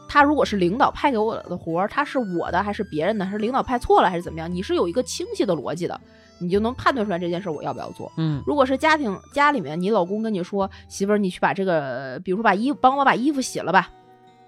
[0.07, 3.25] 他如果是领导派给我的活儿，他是我的还是别人的？
[3.25, 4.51] 还是领导派错了还是怎么样？
[4.51, 5.99] 你是有一个清晰的逻辑的，
[6.39, 8.11] 你就能判断出来这件事我要不要做。
[8.17, 13.89] 嗯如果是家庭家里面，你老公跟你说，媳妇儿，你去把这个，比如说把衣服帮我把衣服洗了吧。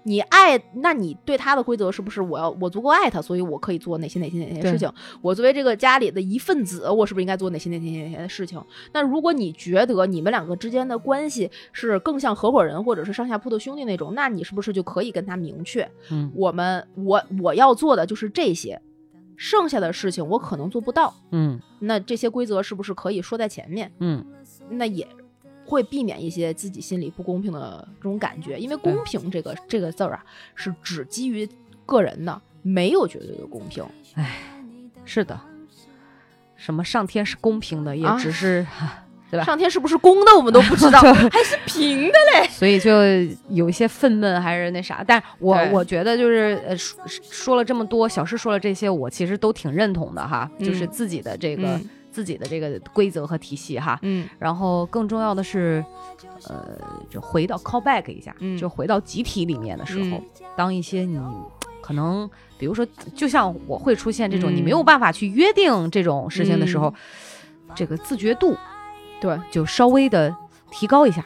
[0.08, 4.88] 你爱，那你对他的规则是不是我要我足够爱他，所以我可以做哪些哪些哪些事情？
[5.20, 8.62] 我作为这个家里的一份子，我是不是应该做哪些哪些哪些的事情？
[8.92, 18.80] 那如果你觉得你们两个之间的关系是更像合伙人或者是上下铺的兄弟那种，那你是不是就可以跟他明确，嗯我们我我要做的就是这些，
[19.36, 21.14] 剩下的事情我可能做不到。
[21.32, 23.90] 嗯那这些规则是不是可以说在前面？
[24.00, 24.24] 嗯
[24.70, 25.06] 那也
[25.64, 31.48] 会避免一些自己心里不公平的这种感觉，因为公平这个这个字儿啊，是只基于
[31.84, 33.84] 个人的，没有绝对的公平。
[35.04, 35.38] 是的，
[36.56, 38.66] 什么上天是公平的，也啊只是。
[39.30, 39.44] 对吧？
[39.44, 41.00] 上天是不是公的，我们都不知道，
[41.30, 42.48] 还是平的嘞？
[42.48, 42.90] 所以就
[43.48, 45.02] 有一些愤懑，还是那啥。
[45.06, 50.48] 但我我觉得就是呃说说了这么多，小诗说了这些，我其实都挺认同的哈。
[50.58, 50.66] 嗯。
[50.66, 51.88] 就是自己的这个、嗯。
[52.12, 53.98] 自己的这个规则和体系哈。
[54.02, 54.28] 嗯。
[54.38, 55.84] 然后更重要的是，
[56.48, 56.78] 呃，
[57.10, 58.56] 就回到 call back 一下，嗯。
[58.56, 60.22] 就回到集体里面的时候，嗯。
[60.56, 61.20] 当一些你
[61.82, 62.28] 可能，
[62.58, 64.56] 比如说，就像我会出现这种、嗯。
[64.56, 66.94] 你没有办法去约定这种事情的时候，
[67.74, 68.56] 这个自觉度
[69.20, 70.34] 对，就稍微的
[70.70, 71.24] 提高一下。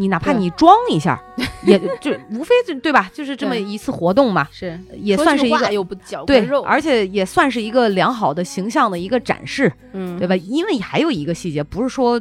[0.00, 1.20] 你哪怕你装一下，
[1.66, 3.10] 也就无非就对吧？
[3.12, 9.72] 就是这么一次活动嘛，是也算是一个又不绞对，，而且也算是一个良好的形象的一个展示。
[9.94, 10.36] 嗯对吧？
[10.36, 12.20] 因为还有一个细节，不是说，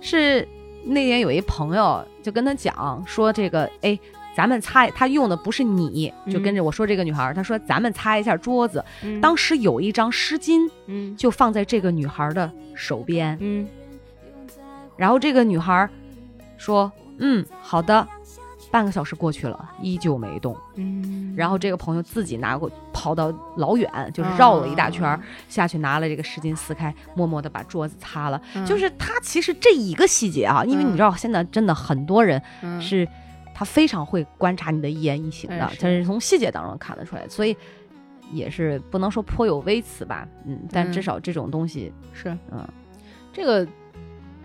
[0.00, 0.46] 是
[0.84, 3.98] 那天有一朋友就跟他讲说，这个哎，
[4.36, 8.84] 咱们擦，他用的不是你，就跟着我说这个女孩儿，他说咱们擦一下桌子。
[9.02, 13.66] 嗯当时有一张湿巾嗯就放在这个女孩的手边，嗯
[14.96, 15.90] 然后这个女孩儿
[16.56, 18.06] 说，嗯，好的。
[18.70, 20.56] 半个小时过去了，依旧没动。
[20.74, 28.42] 嗯，然后这个朋友自己拿过，跑到老远，就是绕了一大圈儿、下去，拿了这个湿巾撕开，默默的把桌子擦了。
[28.56, 28.66] 嗯。
[28.66, 32.82] 就是他其实这一个细节啊，因为你知道现在真的很多人嗯。
[32.82, 33.06] 是，
[33.54, 36.04] 他非常会观察你的一言一行的他是。
[36.04, 37.56] 从细节当中看得出来，所以
[38.32, 42.36] 也是不能说颇有微词吧，嗯，但至嗯少这种东西是。
[42.50, 42.66] 嗯。
[43.32, 43.64] 这个，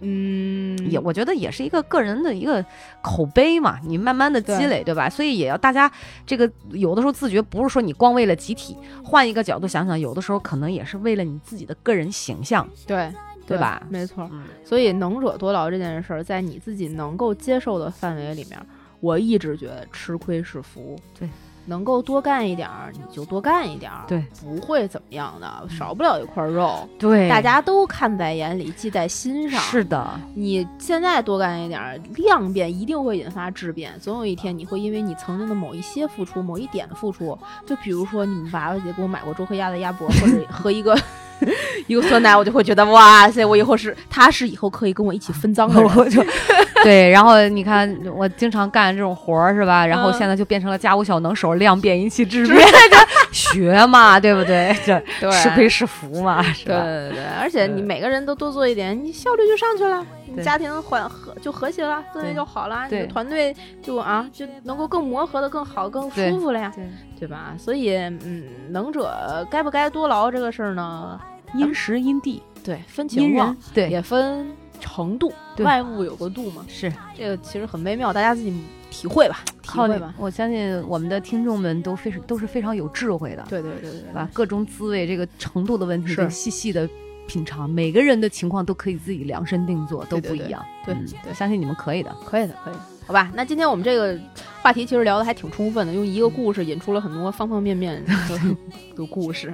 [0.01, 2.63] 嗯，也我觉得也是一个个人的一个
[3.01, 5.09] 口碑嘛，你慢慢的积对累，对吧？
[5.09, 5.91] 所以也要大家
[6.25, 13.11] 这个有的时候自觉，不是说你光为了集体，换一个角度想想，有的时候可能也是为了你自己的个人形象，对
[13.45, 14.29] 对吧没错。
[14.31, 18.59] 嗯，所以能者多劳这件事儿，在你自己能够接受的范围里面，
[18.99, 20.99] 我一直觉得吃亏是福。
[21.19, 21.27] 对，
[21.69, 24.03] 能够多干一点儿，你就多干一点儿。
[24.07, 26.89] 对，不会怎么样的，少不了一块肉。
[26.97, 29.61] 对，大家都看在眼里，记在心上。
[29.61, 40.97] 是的，你现在多干一点儿，量变一定会引发质变，总有一天你会因为你曾经的某一些付出、某一点的付出，就比如说你们娃娃姐给我买过周黑鸭的鸭脖，或者和一个
[41.87, 45.91] 一个酸奶，我就会觉得哇塞，我以后是他是以后可以跟我一起分赃的人。
[45.95, 46.23] 我就
[46.83, 49.85] 对，然后你看我经常干这种活儿是吧？
[49.85, 52.57] 然后嗯现在就变成了家务小能手，量变引起质变，
[52.89, 52.97] 这
[53.31, 54.75] 学嘛，对不对？
[54.85, 56.83] 这对吃亏是福嘛，是对吧？
[56.83, 66.87] 对对对，而且你每个人都多做一点，你效率就上去了，你家庭缓和就和谐了，氛围就好了，你的团队就啊就能够更磨合的更好、更舒服了呀，对，
[67.21, 67.55] 对吧？
[67.57, 71.19] 所以嗯，能者该不该多劳这个事儿呢，
[71.53, 74.47] 因时因地对，分情况，对，也分
[74.79, 75.65] 程度，对。
[75.65, 76.91] 外物有个度嘛，是。
[77.15, 78.53] 这个其实很微妙，大家自己
[78.89, 80.13] 体会吧，体会吧。
[80.17, 86.87] 我相信我们的听众们都非常都是非常有智慧的，对对对对对把各种滋味这个程度的问题细细的
[87.29, 90.65] 品尝，每个人的情况都可以自己量身定做，都对对对不一样。
[90.83, 92.09] 对嗯对相信你们可以的。
[92.25, 93.31] 可以的，可以的，好吧？
[93.35, 94.19] 那今天我们这个
[94.63, 98.13] 话题其实聊的还挺充分的，用一个故事引出了很多方方面面的
[98.97, 99.53] 的故事。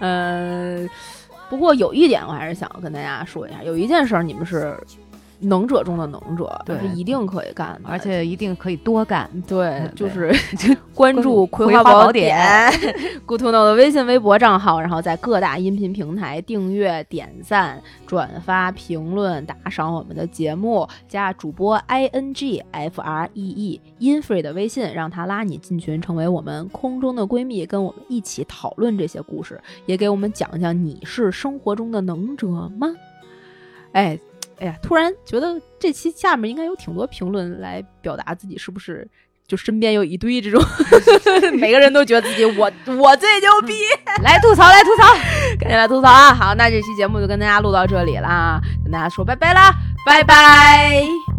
[0.00, 0.84] 呃，
[1.48, 4.76] 不过有一点我还是想跟大家说一下，有一件事儿你们是
[5.44, 9.28] 能者中的能者，对是一定可以干的，而且一定可以多干。
[9.46, 10.32] 对嗯，就是
[10.94, 12.36] 关注《葵葵花花宝典》
[13.26, 32.46] Good to Know 的微信、微博账号，然后在各大音频平台订阅、点赞、转发、评论、打赏我们的节目，加主播 i n g f r e e infree 的微信，让他拉你进群，成为我们空中的闺蜜，跟我们一起讨论这些故事，也给我们讲讲你是生活中的能者
[32.78, 32.94] 吗？
[33.92, 34.18] 哎。
[34.58, 39.06] 哎呀，突然觉得这期下面应该有挺多评论来表达自己是不是
[39.46, 40.62] 就身边有一堆这种，
[41.58, 43.74] 每个人都觉得自己我 我最牛逼，
[44.22, 45.04] 来吐槽，来吐槽。
[45.60, 46.32] 赶紧来吐槽啊！
[46.34, 49.72] 好，那这期节目就跟大家录到这里啦，跟大家说拜拜啦，
[50.06, 51.33] 拜拜。